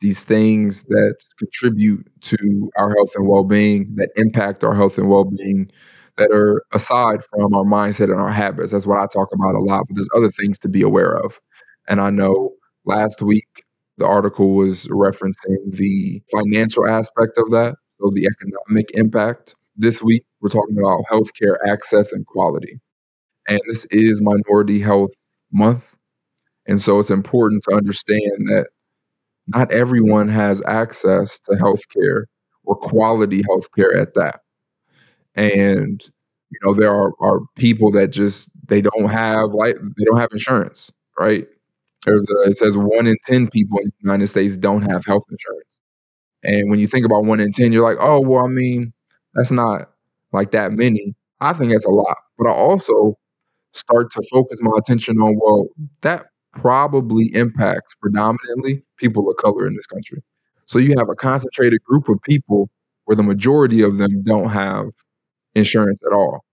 these 0.00 0.24
things 0.24 0.84
that 0.84 1.16
contribute 1.38 2.06
to 2.22 2.70
our 2.76 2.90
health 2.90 3.10
and 3.14 3.26
well-being, 3.26 3.94
that 3.96 4.10
impact 4.16 4.64
our 4.64 4.74
health 4.74 4.98
and 4.98 5.08
well-being, 5.08 5.70
that 6.18 6.30
are 6.32 6.62
aside 6.72 7.20
from 7.30 7.54
our 7.54 7.64
mindset 7.64 8.10
and 8.10 8.20
our 8.20 8.30
habits. 8.30 8.72
That's 8.72 8.86
what 8.86 8.98
I 8.98 9.06
talk 9.06 9.28
about 9.32 9.54
a 9.54 9.60
lot, 9.60 9.84
but 9.86 9.96
there's 9.96 10.08
other 10.14 10.30
things 10.30 10.58
to 10.60 10.68
be 10.68 10.82
aware 10.82 11.16
of. 11.18 11.38
And 11.88 12.00
I 12.00 12.10
know 12.10 12.52
last 12.84 13.22
week 13.22 13.64
the 13.98 14.06
article 14.06 14.54
was 14.54 14.86
referencing 14.88 15.56
the 15.72 16.22
financial 16.32 16.88
aspect 16.88 17.38
of 17.38 17.50
that, 17.50 17.76
so 18.00 18.10
the 18.12 18.26
economic 18.26 18.90
impact. 18.94 19.54
This 19.76 20.02
week 20.02 20.24
we're 20.40 20.48
talking 20.50 20.78
about 20.78 21.04
healthcare 21.10 21.56
access 21.66 22.12
and 22.12 22.26
quality. 22.26 22.80
And 23.48 23.60
this 23.68 23.84
is 23.86 24.20
Minority 24.22 24.80
Health 24.80 25.12
Month. 25.52 25.96
And 26.66 26.80
so 26.80 26.98
it's 26.98 27.10
important 27.10 27.62
to 27.68 27.76
understand 27.76 28.48
that 28.48 28.68
not 29.46 29.70
everyone 29.72 30.28
has 30.28 30.62
access 30.66 31.38
to 31.40 31.52
healthcare 31.52 32.24
or 32.64 32.76
quality 32.76 33.42
healthcare 33.42 34.00
at 34.00 34.14
that. 34.14 34.40
And 35.34 36.02
you 36.50 36.58
know, 36.64 36.74
there 36.74 36.94
are, 36.94 37.12
are 37.20 37.40
people 37.56 37.90
that 37.92 38.08
just 38.08 38.50
they 38.66 38.80
don't 38.80 39.10
have 39.10 39.52
like 39.52 39.76
they 39.76 40.04
don't 40.04 40.20
have 40.20 40.30
insurance, 40.32 40.92
right? 41.18 41.46
There's 42.04 42.26
a, 42.30 42.48
it 42.48 42.56
says 42.56 42.76
one 42.76 43.06
in 43.06 43.16
ten 43.24 43.48
people 43.48 43.78
in 43.78 43.86
the 43.86 43.92
United 44.00 44.28
States 44.28 44.56
don't 44.56 44.82
have 44.82 45.04
health 45.04 45.24
insurance. 45.30 45.78
And 46.42 46.70
when 46.70 46.78
you 46.78 46.86
think 46.86 47.06
about 47.06 47.24
one 47.24 47.40
in 47.40 47.52
ten, 47.52 47.72
you're 47.72 47.88
like, 47.88 47.98
oh 48.00 48.20
well, 48.20 48.44
I 48.44 48.48
mean, 48.48 48.92
that's 49.34 49.50
not 49.50 49.90
like 50.32 50.52
that 50.52 50.72
many. 50.72 51.14
I 51.40 51.52
think 51.52 51.72
that's 51.72 51.84
a 51.84 51.90
lot. 51.90 52.16
But 52.38 52.48
I 52.48 52.52
also 52.52 53.18
start 53.72 54.10
to 54.12 54.22
focus 54.30 54.60
my 54.62 54.72
attention 54.78 55.18
on, 55.18 55.38
well, 55.42 55.68
that 56.02 56.26
probably 56.52 57.26
impacts 57.34 57.94
predominantly 58.00 58.82
people 58.96 59.28
of 59.28 59.36
color 59.36 59.66
in 59.66 59.74
this 59.74 59.86
country. 59.86 60.22
So 60.64 60.78
you 60.78 60.94
have 60.98 61.08
a 61.08 61.14
concentrated 61.14 61.82
group 61.84 62.08
of 62.08 62.18
people 62.22 62.70
where 63.04 63.16
the 63.16 63.22
majority 63.22 63.82
of 63.82 63.98
them 63.98 64.22
don't 64.22 64.48
have 64.48 64.86
insurance 65.54 66.00
at 66.06 66.14
all, 66.14 66.44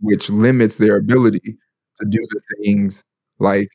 which 0.00 0.28
limits 0.30 0.78
their 0.78 0.96
ability 0.96 1.56
to 2.00 2.06
do 2.08 2.18
the 2.30 2.40
things 2.62 3.04
like 3.38 3.68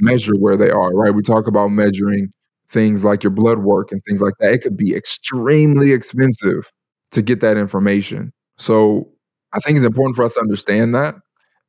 measure 0.00 0.34
where 0.38 0.56
they 0.56 0.70
are, 0.70 0.92
right? 0.94 1.14
We 1.14 1.22
talk 1.22 1.46
about 1.46 1.68
measuring 1.68 2.28
things 2.70 3.04
like 3.04 3.22
your 3.22 3.30
blood 3.30 3.58
work 3.58 3.92
and 3.92 4.00
things 4.08 4.20
like 4.20 4.34
that. 4.40 4.52
It 4.52 4.62
could 4.62 4.76
be 4.76 4.94
extremely 4.94 5.92
expensive 5.92 6.70
to 7.12 7.22
get 7.22 7.40
that 7.40 7.56
information. 7.56 8.32
So 8.58 9.08
I 9.52 9.60
think 9.60 9.76
it's 9.76 9.86
important 9.86 10.16
for 10.16 10.24
us 10.24 10.34
to 10.34 10.40
understand 10.40 10.94
that 10.94 11.14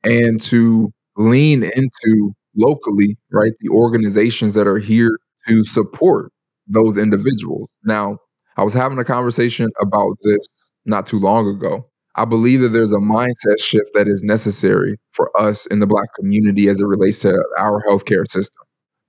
and 0.03 0.39
to 0.41 0.91
lean 1.17 1.63
into 1.63 2.33
locally, 2.55 3.17
right, 3.31 3.51
the 3.59 3.69
organizations 3.69 4.53
that 4.55 4.67
are 4.67 4.79
here 4.79 5.11
to 5.47 5.63
support 5.63 6.31
those 6.67 6.97
individuals. 6.97 7.69
Now, 7.83 8.17
I 8.57 8.63
was 8.63 8.73
having 8.73 8.97
a 8.99 9.03
conversation 9.03 9.69
about 9.81 10.17
this 10.23 10.39
not 10.85 11.05
too 11.05 11.19
long 11.19 11.47
ago. 11.47 11.89
I 12.17 12.25
believe 12.25 12.61
that 12.61 12.69
there's 12.69 12.93
a 12.93 12.97
mindset 12.97 13.59
shift 13.59 13.89
that 13.93 14.07
is 14.07 14.23
necessary 14.23 14.97
for 15.11 15.29
us 15.39 15.65
in 15.65 15.79
the 15.79 15.87
Black 15.87 16.07
community 16.17 16.69
as 16.69 16.79
it 16.79 16.85
relates 16.85 17.19
to 17.19 17.43
our 17.57 17.83
healthcare 17.83 18.25
system. 18.29 18.63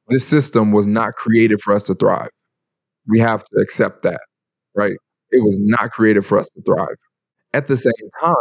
This 0.08 0.26
system 0.26 0.72
was 0.72 0.86
not 0.86 1.14
created 1.14 1.60
for 1.60 1.72
us 1.72 1.84
to 1.84 1.94
thrive. 1.94 2.30
We 3.06 3.20
have 3.20 3.44
to 3.44 3.60
accept 3.60 4.02
that, 4.02 4.20
right? 4.74 4.96
It 5.30 5.42
was 5.44 5.58
not 5.60 5.92
created 5.92 6.26
for 6.26 6.38
us 6.38 6.48
to 6.50 6.62
thrive. 6.62 6.96
At 7.52 7.68
the 7.68 7.76
same 7.76 7.92
time, 8.20 8.34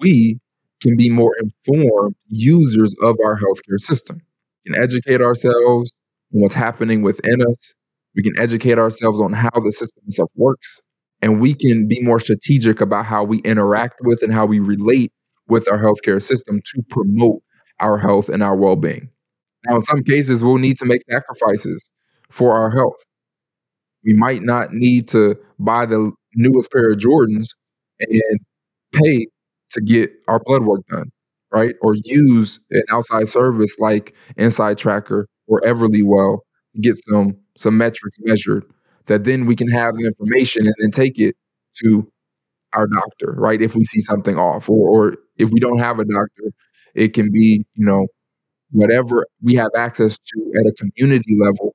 we 0.00 0.38
can 0.82 0.96
be 0.96 1.10
more 1.10 1.34
informed 1.42 2.16
users 2.28 2.94
of 3.02 3.16
our 3.24 3.38
healthcare 3.38 3.78
system. 3.78 4.20
We 4.64 4.72
can 4.72 4.82
educate 4.82 5.20
ourselves 5.20 5.92
on 6.34 6.40
what's 6.40 6.54
happening 6.54 7.02
within 7.02 7.42
us. 7.42 7.74
We 8.14 8.22
can 8.22 8.32
educate 8.38 8.78
ourselves 8.78 9.20
on 9.20 9.32
how 9.34 9.50
the 9.62 9.72
system 9.72 10.04
itself 10.06 10.30
works. 10.36 10.80
And 11.22 11.40
we 11.40 11.54
can 11.54 11.88
be 11.88 12.02
more 12.02 12.20
strategic 12.20 12.80
about 12.80 13.06
how 13.06 13.24
we 13.24 13.38
interact 13.38 14.00
with 14.02 14.22
and 14.22 14.32
how 14.32 14.46
we 14.46 14.60
relate 14.60 15.12
with 15.48 15.70
our 15.70 15.78
healthcare 15.78 16.20
system 16.20 16.60
to 16.74 16.82
promote 16.90 17.42
our 17.80 17.98
health 17.98 18.28
and 18.28 18.42
our 18.42 18.56
well 18.56 18.76
being. 18.76 19.10
Now, 19.66 19.76
in 19.76 19.80
some 19.80 20.02
cases, 20.02 20.44
we'll 20.44 20.58
need 20.58 20.78
to 20.78 20.84
make 20.86 21.00
sacrifices 21.10 21.88
for 22.30 22.54
our 22.54 22.70
health. 22.70 23.04
We 24.04 24.14
might 24.14 24.42
not 24.42 24.72
need 24.72 25.08
to 25.08 25.36
buy 25.58 25.86
the 25.86 26.12
newest 26.34 26.70
pair 26.70 26.90
of 26.90 26.98
Jordans 26.98 27.48
and 28.00 28.40
pay 28.92 29.26
to 29.70 29.80
get 29.80 30.12
our 30.28 30.40
blood 30.40 30.62
work 30.62 30.82
done, 30.88 31.10
right? 31.52 31.74
Or 31.82 31.94
use 32.04 32.60
an 32.70 32.82
outside 32.90 33.28
service 33.28 33.76
like 33.78 34.14
InsideTracker 34.38 35.24
or 35.48 35.60
Everlywell 35.62 36.38
to 36.74 36.80
get 36.80 36.96
some 37.08 37.36
some 37.56 37.78
metrics 37.78 38.18
measured 38.20 38.64
that 39.06 39.24
then 39.24 39.46
we 39.46 39.56
can 39.56 39.68
have 39.68 39.96
the 39.96 40.06
information 40.06 40.66
and 40.66 40.74
then 40.78 40.90
take 40.90 41.18
it 41.18 41.36
to 41.82 42.10
our 42.72 42.86
doctor, 42.86 43.34
right? 43.36 43.60
If 43.62 43.74
we 43.74 43.84
see 43.84 44.00
something 44.00 44.38
off, 44.38 44.68
or, 44.68 44.88
or 44.88 45.16
if 45.36 45.50
we 45.50 45.60
don't 45.60 45.78
have 45.78 45.98
a 45.98 46.04
doctor, 46.04 46.52
it 46.94 47.14
can 47.14 47.30
be, 47.30 47.64
you 47.74 47.86
know, 47.86 48.06
whatever 48.70 49.26
we 49.42 49.54
have 49.54 49.70
access 49.76 50.18
to 50.18 50.52
at 50.60 50.66
a 50.66 50.72
community 50.72 51.36
level 51.38 51.74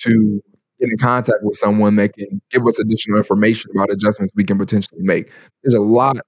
to 0.00 0.42
get 0.80 0.90
in 0.90 0.98
contact 0.98 1.38
with 1.42 1.56
someone 1.56 1.96
that 1.96 2.14
can 2.14 2.40
give 2.50 2.66
us 2.66 2.78
additional 2.78 3.18
information 3.18 3.70
about 3.74 3.90
adjustments 3.90 4.32
we 4.34 4.44
can 4.44 4.58
potentially 4.58 5.02
make. 5.02 5.30
There's 5.62 5.74
a 5.74 5.80
lot 5.80 6.18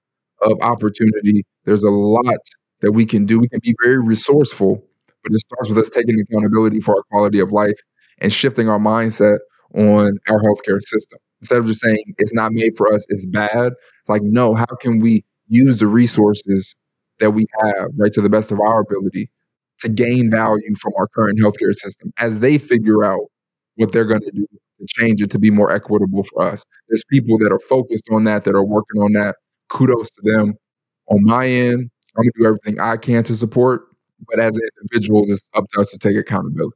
of 0.41 0.57
opportunity. 0.61 1.45
There's 1.65 1.83
a 1.83 1.91
lot 1.91 2.37
that 2.81 2.93
we 2.93 3.05
can 3.05 3.25
do. 3.25 3.39
We 3.39 3.49
can 3.49 3.59
be 3.61 3.75
very 3.83 4.01
resourceful, 4.01 4.83
but 5.23 5.33
it 5.33 5.39
starts 5.39 5.69
with 5.69 5.77
us 5.77 5.89
taking 5.89 6.19
accountability 6.19 6.79
for 6.79 6.95
our 6.95 7.03
quality 7.11 7.39
of 7.39 7.51
life 7.51 7.79
and 8.19 8.31
shifting 8.31 8.69
our 8.69 8.79
mindset 8.79 9.39
on 9.77 10.17
our 10.27 10.41
healthcare 10.41 10.81
system. 10.81 11.19
Instead 11.41 11.59
of 11.59 11.67
just 11.67 11.81
saying 11.81 12.03
it's 12.17 12.33
not 12.33 12.51
made 12.51 12.75
for 12.75 12.91
us, 12.91 13.05
it's 13.09 13.25
bad. 13.27 13.73
It's 13.73 14.09
like, 14.09 14.23
no, 14.23 14.55
how 14.55 14.65
can 14.81 14.99
we 14.99 15.23
use 15.47 15.79
the 15.79 15.87
resources 15.87 16.75
that 17.19 17.31
we 17.31 17.45
have, 17.61 17.89
right, 17.97 18.11
to 18.11 18.21
the 18.21 18.29
best 18.29 18.51
of 18.51 18.59
our 18.59 18.81
ability 18.81 19.29
to 19.79 19.89
gain 19.89 20.31
value 20.31 20.75
from 20.75 20.93
our 20.97 21.07
current 21.07 21.39
healthcare 21.39 21.73
system 21.73 22.11
as 22.17 22.39
they 22.39 22.57
figure 22.57 23.03
out 23.03 23.21
what 23.75 23.91
they're 23.91 24.05
going 24.05 24.21
to 24.21 24.31
do 24.31 24.47
to 24.79 24.85
change 24.87 25.21
it 25.21 25.29
to 25.31 25.39
be 25.39 25.51
more 25.51 25.71
equitable 25.71 26.23
for 26.23 26.43
us. 26.43 26.63
There's 26.89 27.03
people 27.09 27.37
that 27.39 27.51
are 27.51 27.59
focused 27.59 28.05
on 28.11 28.23
that, 28.23 28.43
that 28.45 28.55
are 28.55 28.65
working 28.65 29.01
on 29.01 29.13
that. 29.13 29.35
Kudos 29.69 30.09
to 30.11 30.21
them. 30.23 30.55
On 31.09 31.23
my 31.23 31.47
end, 31.47 31.89
I'm 32.15 32.23
going 32.23 32.31
to 32.35 32.39
do 32.39 32.45
everything 32.45 32.79
I 32.79 32.97
can 32.97 33.23
to 33.23 33.35
support, 33.35 33.83
but 34.27 34.39
as 34.39 34.59
individuals, 34.81 35.29
it's 35.29 35.49
up 35.55 35.65
to 35.73 35.81
us 35.81 35.91
to 35.91 35.97
take 35.99 36.17
accountability. 36.17 36.75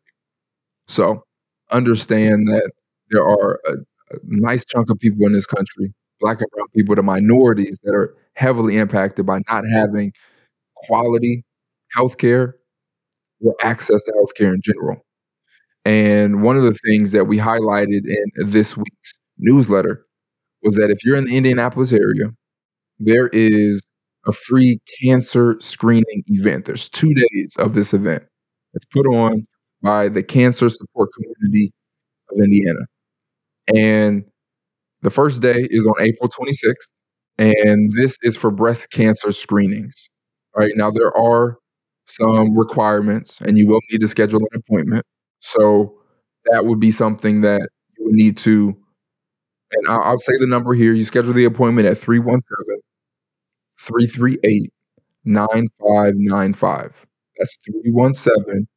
So 0.88 1.24
understand 1.72 2.48
that 2.48 2.72
there 3.12 3.24
are 3.24 3.60
a, 3.68 3.74
a 4.12 4.18
nice 4.24 4.66
chunk 4.66 4.90
of 4.90 5.00
people 5.00 5.26
in 5.26 5.34
this 5.34 5.46
country, 5.46 5.94
black 6.20 6.42
and 6.42 6.50
brown 6.52 6.68
people, 6.76 6.96
the 6.96 7.04
minorities 7.04 7.80
that 7.84 7.94
are 7.94 8.16
heavily 8.36 8.78
impacted 8.78 9.26
by 9.26 9.42
not 9.50 9.64
having 9.72 10.14
quality 10.76 11.44
health 11.92 12.18
care 12.18 12.56
or 13.42 13.56
access 13.64 14.04
to 14.04 14.14
health 14.14 14.34
care 14.36 14.54
in 14.54 14.62
general. 14.64 15.06
And 15.86 16.44
one 16.44 16.58
of 16.58 16.64
the 16.64 16.78
things 16.86 17.12
that 17.12 17.26
we 17.26 17.38
highlighted 17.38 18.02
in 18.06 18.50
this 18.50 18.78
week's 18.78 19.14
newsletter 19.38 20.06
was 20.64 20.76
that 20.76 20.92
if 20.92 21.04
you're 21.04 21.18
in 21.18 21.26
the 21.26 21.36
Indianapolis 21.36 21.92
area, 21.92 22.32
there 23.00 23.30
is 23.30 23.82
a 24.28 24.32
free 24.32 24.80
cancer 25.02 25.58
screening 25.60 26.24
event. 26.28 26.66
There's 26.66 26.88
two 26.88 27.14
days 27.14 27.56
of 27.58 27.74
this 27.74 27.94
event. 27.94 28.24
It's 28.74 28.86
put 28.86 29.08
on 29.08 29.48
by 29.82 30.10
the 30.10 30.22
Cancer 30.24 30.70
Support 30.70 31.10
Community 31.14 31.74
of 32.32 32.40
Indiana. 32.44 32.82
And 33.76 34.26
the 35.02 35.12
first 35.12 35.42
day 35.42 35.68
is 35.72 35.88
on 35.88 35.96
April 36.02 36.30
26th. 36.30 36.90
And 37.38 37.92
this 37.94 38.18
is 38.24 38.38
for 38.38 38.52
breast 38.52 38.92
cancer 38.92 39.32
screenings. 39.32 40.10
All 40.56 40.64
right. 40.64 40.74
Now, 40.76 40.92
there 40.92 41.16
are 41.18 41.58
some 42.06 42.58
requirements, 42.58 43.42
and 43.42 43.58
you 43.58 43.68
will 43.68 43.82
need 43.92 44.02
to 44.02 44.08
schedule 44.08 44.40
an 44.40 44.62
appointment. 44.68 45.06
So, 45.42 45.96
that 46.52 46.66
would 46.66 46.80
be 46.80 46.92
something 46.92 47.42
that 47.42 47.62
you 47.98 48.06
would 48.06 48.16
need 48.16 48.38
to. 48.40 48.76
And 49.74 49.88
I'll, 49.88 50.18
say 50.20 50.34
the 50.40 50.48
number 50.48 50.74
here. 50.74 50.94
You 50.94 51.04
schedule 51.06 51.34
the 51.34 51.46
appointment 51.46 51.88
at 51.88 51.98
317 51.98 52.82
338 53.80 54.74
9595. 55.26 56.94
That's 57.38 57.58
317 57.66 58.68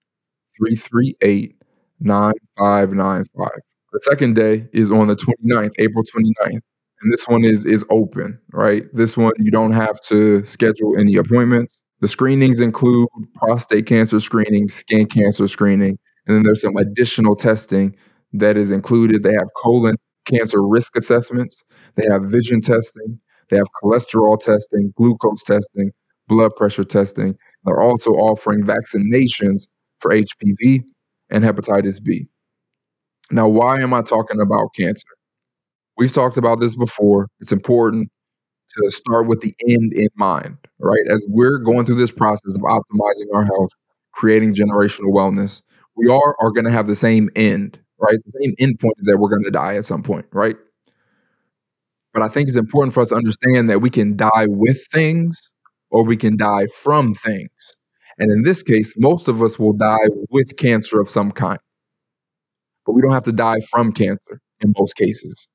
338 0.58 1.56
9595. 2.00 3.50
The 3.94 4.00
second 4.00 4.34
day 4.34 4.66
is 4.72 4.90
on 4.90 5.06
the 5.06 5.14
29th, 5.14 5.70
April 5.78 6.02
29th. 6.02 6.60
And 7.00 7.12
this 7.12 7.28
one 7.28 7.44
is 7.44 7.64
is 7.64 7.84
open, 7.90 8.40
right? 8.52 8.82
This 8.92 9.16
one 9.16 9.32
you 9.38 9.52
don't 9.52 9.70
have 9.70 10.00
to 10.08 10.44
schedule 10.44 10.98
any 10.98 11.14
appointments. 11.14 11.80
The 12.00 12.08
screenings 12.08 12.60
include 12.60 13.08
prostate 13.36 13.86
cancer 13.86 14.18
screening, 14.18 14.68
skin 14.68 15.06
cancer 15.06 15.46
screening, 15.46 15.96
and 16.26 16.34
then 16.34 16.42
there's 16.42 16.62
some 16.62 16.76
additional 16.76 17.36
testing 17.36 17.94
that 18.32 18.56
is 18.56 18.72
included. 18.72 19.22
They 19.22 19.34
have 19.34 19.48
colon 19.62 19.94
cancer 20.24 20.66
risk 20.66 20.96
assessments, 20.96 21.62
they 21.94 22.06
have 22.10 22.24
vision 22.24 22.60
testing, 22.62 23.20
they 23.48 23.58
have 23.58 23.68
cholesterol 23.80 24.40
testing, 24.40 24.92
glucose 24.96 25.44
testing, 25.44 25.92
blood 26.26 26.50
pressure 26.56 26.84
testing. 26.84 27.36
They're 27.64 27.80
also 27.80 28.10
offering 28.10 28.64
vaccinations 28.64 29.68
for 30.00 30.10
HPV 30.10 30.82
and 31.30 31.44
hepatitis 31.44 32.02
B. 32.02 32.28
Now, 33.34 33.48
why 33.48 33.80
am 33.80 33.92
I 33.92 34.00
talking 34.00 34.40
about 34.40 34.68
cancer? 34.76 35.08
We've 35.96 36.12
talked 36.12 36.36
about 36.36 36.60
this 36.60 36.76
before. 36.76 37.26
It's 37.40 37.50
important 37.50 38.08
to 38.78 38.90
start 38.92 39.26
with 39.26 39.40
the 39.40 39.52
end 39.68 39.92
in 39.92 40.06
mind, 40.14 40.56
right? 40.78 41.02
As 41.10 41.24
we're 41.26 41.58
going 41.58 41.84
through 41.84 41.96
this 41.96 42.12
process 42.12 42.54
of 42.54 42.60
optimizing 42.60 43.34
our 43.34 43.44
health, 43.44 43.70
creating 44.12 44.54
generational 44.54 45.12
wellness, 45.12 45.62
we 45.96 46.08
are 46.08 46.36
are 46.40 46.52
going 46.52 46.64
to 46.64 46.70
have 46.70 46.86
the 46.86 46.94
same 46.94 47.28
end, 47.34 47.76
right? 47.98 48.18
The 48.24 48.40
same 48.40 48.54
end 48.60 48.78
point 48.78 48.94
is 49.00 49.06
that 49.08 49.18
we're 49.18 49.30
going 49.30 49.42
to 49.42 49.50
die 49.50 49.74
at 49.74 49.84
some 49.84 50.04
point, 50.04 50.26
right? 50.32 50.54
But 52.12 52.22
I 52.22 52.28
think 52.28 52.46
it's 52.46 52.56
important 52.56 52.94
for 52.94 53.00
us 53.00 53.08
to 53.08 53.16
understand 53.16 53.68
that 53.68 53.80
we 53.80 53.90
can 53.90 54.16
die 54.16 54.46
with 54.46 54.86
things 54.92 55.42
or 55.90 56.04
we 56.04 56.16
can 56.16 56.36
die 56.36 56.66
from 56.66 57.12
things. 57.12 57.50
And 58.16 58.30
in 58.30 58.44
this 58.44 58.62
case, 58.62 58.94
most 58.96 59.26
of 59.26 59.42
us 59.42 59.58
will 59.58 59.72
die 59.72 60.06
with 60.30 60.56
cancer 60.56 61.00
of 61.00 61.10
some 61.10 61.32
kind. 61.32 61.58
But 62.86 62.92
we 62.92 63.02
don't 63.02 63.12
have 63.12 63.24
to 63.24 63.32
die 63.32 63.60
from 63.70 63.92
cancer 63.92 64.40
in 64.60 64.74
most 64.78 64.96
cases. 64.96 65.48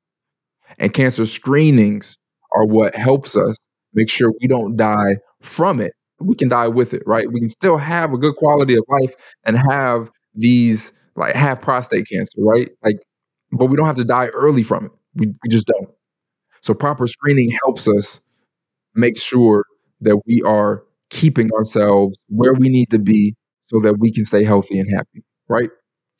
And 0.77 0.93
cancer 0.93 1.25
screenings 1.25 2.17
are 2.53 2.65
what 2.65 2.95
helps 2.95 3.35
us 3.35 3.55
make 3.93 4.09
sure 4.09 4.31
we 4.41 4.47
don't 4.47 4.75
die 4.77 5.17
from 5.41 5.79
it. 5.79 5.93
We 6.19 6.35
can 6.35 6.49
die 6.49 6.67
with 6.67 6.93
it, 6.93 7.03
right? 7.05 7.31
We 7.31 7.39
can 7.39 7.49
still 7.49 7.77
have 7.77 8.13
a 8.13 8.17
good 8.17 8.35
quality 8.35 8.75
of 8.75 8.83
life 8.89 9.13
and 9.45 9.57
have 9.57 10.09
these, 10.35 10.91
like, 11.15 11.35
have 11.35 11.61
prostate 11.61 12.07
cancer, 12.11 12.41
right? 12.41 12.69
Like, 12.83 12.97
but 13.51 13.67
we 13.67 13.77
don't 13.77 13.87
have 13.87 13.95
to 13.97 14.05
die 14.05 14.27
early 14.27 14.63
from 14.63 14.85
it. 14.85 14.91
We, 15.15 15.27
we 15.27 15.49
just 15.49 15.67
don't. 15.67 15.89
So, 16.61 16.73
proper 16.73 17.07
screening 17.07 17.51
helps 17.63 17.87
us 17.87 18.21
make 18.95 19.19
sure 19.19 19.65
that 20.01 20.21
we 20.27 20.41
are 20.43 20.83
keeping 21.09 21.49
ourselves 21.53 22.17
where 22.29 22.53
we 22.53 22.69
need 22.69 22.89
to 22.91 22.99
be 22.99 23.35
so 23.65 23.79
that 23.81 23.99
we 23.99 24.11
can 24.11 24.25
stay 24.25 24.43
healthy 24.43 24.79
and 24.79 24.89
happy, 24.93 25.23
right? 25.47 25.69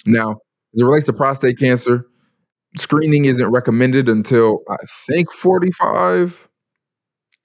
Now, 0.06 0.38
as 0.74 0.82
it 0.82 0.86
relates 0.86 1.06
to 1.08 1.14
prostate 1.14 1.58
cancer, 1.58 2.06
screening 2.78 3.26
isn't 3.26 3.50
recommended 3.52 4.10
until 4.10 4.60
I 4.70 4.78
think 5.08 5.32
45, 5.32 6.48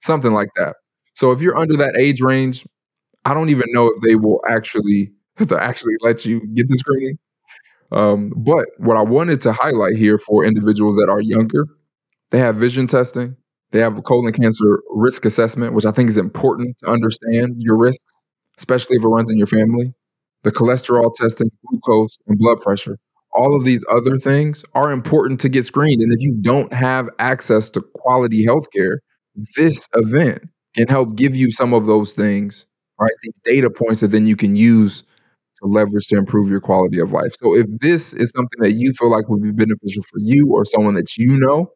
something 0.01 0.33
like 0.33 0.49
that. 0.55 0.75
So 1.15 1.31
if 1.31 1.41
you're 1.41 1.57
under 1.57 1.75
that 1.77 1.95
age 1.97 2.21
range, 2.21 2.65
I 3.23 3.33
don't 3.33 3.49
even 3.49 3.67
know 3.69 3.87
if 3.87 4.01
they 4.01 4.15
will 4.15 4.41
actually 4.47 5.11
actually 5.57 5.95
let 6.01 6.25
you 6.25 6.45
get 6.53 6.69
the 6.69 6.75
screening. 6.75 7.17
Um, 7.91 8.33
but 8.35 8.67
what 8.77 8.97
I 8.97 9.01
wanted 9.01 9.41
to 9.41 9.53
highlight 9.53 9.95
here 9.95 10.17
for 10.17 10.43
individuals 10.43 10.97
that 10.97 11.09
are 11.09 11.21
younger, 11.21 11.65
they 12.31 12.39
have 12.39 12.57
vision 12.57 12.87
testing, 12.87 13.37
they 13.71 13.79
have 13.79 13.97
a 13.97 14.01
colon 14.01 14.33
cancer 14.33 14.81
risk 14.89 15.25
assessment, 15.25 15.73
which 15.73 15.85
I 15.85 15.91
think 15.91 16.09
is 16.09 16.17
important 16.17 16.77
to 16.79 16.87
understand 16.87 17.55
your 17.57 17.77
risks, 17.77 18.03
especially 18.57 18.97
if 18.97 19.03
it 19.03 19.07
runs 19.07 19.29
in 19.29 19.37
your 19.37 19.47
family. 19.47 19.93
The 20.43 20.51
cholesterol 20.51 21.11
testing, 21.15 21.49
glucose, 21.67 22.17
and 22.27 22.37
blood 22.37 22.61
pressure 22.61 22.99
all 23.35 23.55
of 23.55 23.65
these 23.65 23.85
other 23.91 24.17
things 24.17 24.63
are 24.73 24.91
important 24.91 25.39
to 25.41 25.49
get 25.49 25.65
screened. 25.65 26.01
And 26.01 26.11
if 26.11 26.21
you 26.21 26.37
don't 26.41 26.71
have 26.73 27.09
access 27.19 27.69
to 27.71 27.81
quality 27.81 28.45
healthcare, 28.45 28.97
this 29.55 29.87
event 29.93 30.49
can 30.75 30.87
help 30.87 31.15
give 31.15 31.35
you 31.35 31.51
some 31.51 31.73
of 31.73 31.85
those 31.85 32.13
things, 32.13 32.65
right? 32.99 33.11
These 33.23 33.39
data 33.43 33.69
points 33.69 34.01
that 34.01 34.11
then 34.11 34.27
you 34.27 34.35
can 34.35 34.55
use 34.55 35.03
to 35.61 35.67
leverage 35.67 36.07
to 36.07 36.17
improve 36.17 36.49
your 36.49 36.61
quality 36.61 36.99
of 36.99 37.11
life. 37.11 37.33
So 37.41 37.55
if 37.55 37.67
this 37.79 38.13
is 38.13 38.31
something 38.35 38.59
that 38.59 38.73
you 38.73 38.93
feel 38.93 39.11
like 39.11 39.27
would 39.29 39.43
be 39.43 39.51
beneficial 39.51 40.03
for 40.03 40.19
you 40.19 40.51
or 40.51 40.65
someone 40.65 40.95
that 40.95 41.15
you 41.17 41.37
know, 41.37 41.71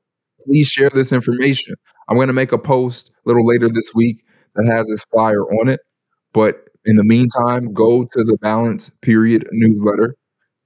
please 0.45 0.67
share 0.67 0.89
this 0.89 1.11
information. 1.11 1.75
I'm 2.07 2.17
going 2.17 2.27
to 2.27 2.33
make 2.33 2.51
a 2.51 2.57
post 2.57 3.11
a 3.25 3.29
little 3.29 3.45
later 3.45 3.69
this 3.69 3.91
week 3.93 4.23
that 4.55 4.69
has 4.73 4.87
this 4.87 5.03
flyer 5.11 5.43
on 5.43 5.69
it. 5.69 5.79
But 6.33 6.65
in 6.85 6.95
the 6.95 7.03
meantime, 7.03 7.73
go 7.73 8.03
to 8.03 8.23
the 8.23 8.37
Balance 8.41 8.91
Period 9.01 9.47
newsletter 9.51 10.15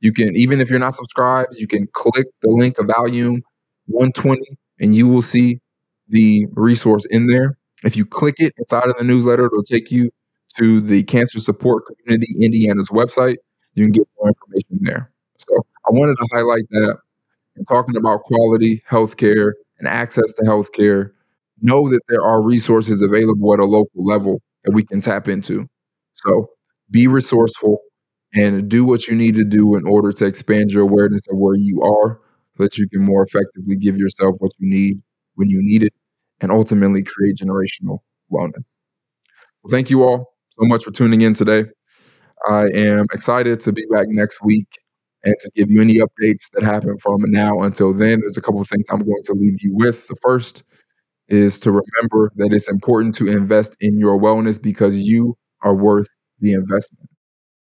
you 0.03 0.11
can, 0.11 0.35
even 0.35 0.59
if 0.59 0.69
you're 0.69 0.79
not 0.79 0.93
subscribed, 0.95 1.55
you 1.57 1.65
can 1.65 1.87
click 1.93 2.27
the 2.41 2.49
link 2.49 2.77
of 2.77 2.87
volume 2.87 3.41
120 3.87 4.41
and 4.81 4.95
you 4.95 5.07
will 5.07 5.21
see 5.21 5.59
the 6.09 6.45
resource 6.51 7.05
in 7.05 7.27
there. 7.27 7.57
If 7.85 7.95
you 7.95 8.05
click 8.05 8.35
it 8.39 8.53
inside 8.57 8.89
of 8.89 8.97
the 8.97 9.05
newsletter, 9.05 9.45
it'll 9.45 9.63
take 9.63 9.91
you 9.91 10.11
to 10.57 10.81
the 10.81 11.03
Cancer 11.03 11.39
Support 11.39 11.85
Community 11.87 12.35
Indiana's 12.39 12.89
website. 12.89 13.37
You 13.75 13.85
can 13.85 13.93
get 13.93 14.07
more 14.19 14.27
information 14.29 14.79
there. 14.81 15.09
So 15.37 15.65
I 15.87 15.91
wanted 15.91 16.17
to 16.17 16.27
highlight 16.33 16.69
that 16.71 16.97
and 17.55 17.65
talking 17.67 17.95
about 17.95 18.23
quality 18.23 18.83
healthcare 18.89 19.53
and 19.79 19.87
access 19.87 20.33
to 20.33 20.43
healthcare. 20.43 21.11
Know 21.61 21.89
that 21.89 22.01
there 22.09 22.21
are 22.21 22.41
resources 22.41 22.99
available 22.99 23.53
at 23.53 23.61
a 23.61 23.65
local 23.65 24.05
level 24.05 24.41
that 24.65 24.71
we 24.71 24.83
can 24.83 24.99
tap 24.99 25.29
into. 25.29 25.69
So 26.15 26.49
be 26.91 27.07
resourceful, 27.07 27.79
and 28.33 28.69
do 28.69 28.85
what 28.85 29.07
you 29.07 29.15
need 29.15 29.35
to 29.35 29.43
do 29.45 29.75
in 29.75 29.85
order 29.87 30.11
to 30.11 30.25
expand 30.25 30.71
your 30.71 30.83
awareness 30.83 31.21
of 31.29 31.37
where 31.37 31.55
you 31.55 31.81
are 31.81 32.19
so 32.57 32.63
that 32.63 32.77
you 32.77 32.87
can 32.89 33.03
more 33.03 33.23
effectively 33.23 33.75
give 33.75 33.97
yourself 33.97 34.35
what 34.39 34.51
you 34.57 34.69
need 34.69 35.01
when 35.35 35.49
you 35.49 35.59
need 35.61 35.83
it 35.83 35.93
and 36.41 36.51
ultimately 36.51 37.03
create 37.03 37.37
generational 37.37 37.99
wellness. 38.31 38.63
Well, 39.63 39.71
thank 39.71 39.89
you 39.89 40.03
all 40.03 40.33
so 40.51 40.67
much 40.67 40.83
for 40.83 40.91
tuning 40.91 41.21
in 41.21 41.33
today. 41.33 41.65
I 42.49 42.65
am 42.73 43.05
excited 43.13 43.59
to 43.61 43.71
be 43.71 43.85
back 43.91 44.07
next 44.09 44.43
week 44.43 44.67
and 45.23 45.35
to 45.41 45.51
give 45.55 45.71
you 45.71 45.81
any 45.81 45.95
updates 45.95 46.49
that 46.53 46.63
happen 46.63 46.97
from 46.99 47.21
now 47.27 47.61
until 47.61 47.93
then. 47.93 48.21
There's 48.21 48.37
a 48.37 48.41
couple 48.41 48.61
of 48.61 48.67
things 48.67 48.85
I'm 48.91 49.05
going 49.05 49.23
to 49.25 49.33
leave 49.33 49.57
you 49.61 49.71
with. 49.75 50.07
The 50.07 50.17
first 50.21 50.63
is 51.29 51.59
to 51.61 51.71
remember 51.71 52.31
that 52.37 52.53
it's 52.53 52.69
important 52.69 53.15
to 53.15 53.27
invest 53.27 53.77
in 53.79 53.99
your 53.99 54.19
wellness 54.19 54.61
because 54.61 54.97
you 54.99 55.37
are 55.61 55.75
worth 55.75 56.07
the 56.39 56.53
investment 56.53 57.09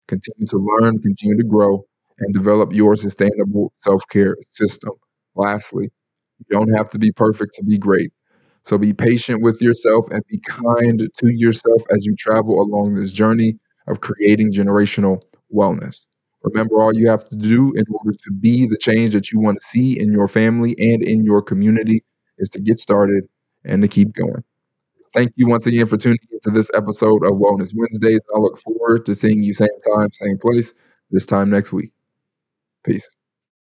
continue 0.08 0.46
to 0.48 0.58
learn, 0.58 0.98
continue 1.00 1.36
to 1.36 1.44
grow, 1.44 1.84
and 2.18 2.34
develop 2.34 2.72
your 2.72 2.96
sustainable 2.96 3.72
self 3.80 4.02
care 4.10 4.36
system. 4.50 4.92
Lastly, 5.34 5.90
you 6.38 6.46
don't 6.50 6.74
have 6.74 6.90
to 6.90 6.98
be 6.98 7.12
perfect 7.12 7.54
to 7.54 7.64
be 7.64 7.78
great. 7.78 8.12
So 8.62 8.78
be 8.78 8.92
patient 8.92 9.42
with 9.42 9.60
yourself 9.62 10.06
and 10.10 10.22
be 10.28 10.40
kind 10.40 10.98
to 11.00 11.28
yourself 11.32 11.82
as 11.90 12.04
you 12.04 12.16
travel 12.16 12.60
along 12.60 12.94
this 12.94 13.12
journey 13.12 13.58
of 13.86 14.00
creating 14.00 14.52
generational 14.52 15.22
wellness. 15.54 16.04
Remember, 16.42 16.82
all 16.82 16.94
you 16.94 17.08
have 17.08 17.28
to 17.28 17.36
do 17.36 17.72
in 17.74 17.84
order 17.90 18.12
to 18.12 18.32
be 18.40 18.66
the 18.66 18.78
change 18.78 19.12
that 19.12 19.30
you 19.32 19.40
want 19.40 19.58
to 19.60 19.66
see 19.66 19.98
in 19.98 20.12
your 20.12 20.28
family 20.28 20.74
and 20.78 21.02
in 21.02 21.24
your 21.24 21.42
community 21.42 22.04
is 22.38 22.48
to 22.50 22.60
get 22.60 22.78
started 22.78 23.24
and 23.64 23.82
to 23.82 23.88
keep 23.88 24.12
going. 24.12 24.44
Thank 25.16 25.32
you 25.36 25.48
once 25.48 25.66
again 25.66 25.86
for 25.86 25.96
tuning 25.96 26.18
into 26.30 26.50
this 26.50 26.70
episode 26.74 27.24
of 27.24 27.32
Wellness 27.38 27.72
Wednesdays. 27.74 28.20
I 28.34 28.38
look 28.38 28.58
forward 28.58 29.06
to 29.06 29.14
seeing 29.14 29.42
you 29.42 29.54
same 29.54 29.68
time, 29.94 30.12
same 30.12 30.36
place, 30.36 30.74
this 31.10 31.24
time 31.24 31.48
next 31.48 31.72
week. 31.72 31.90
Peace. 32.84 33.08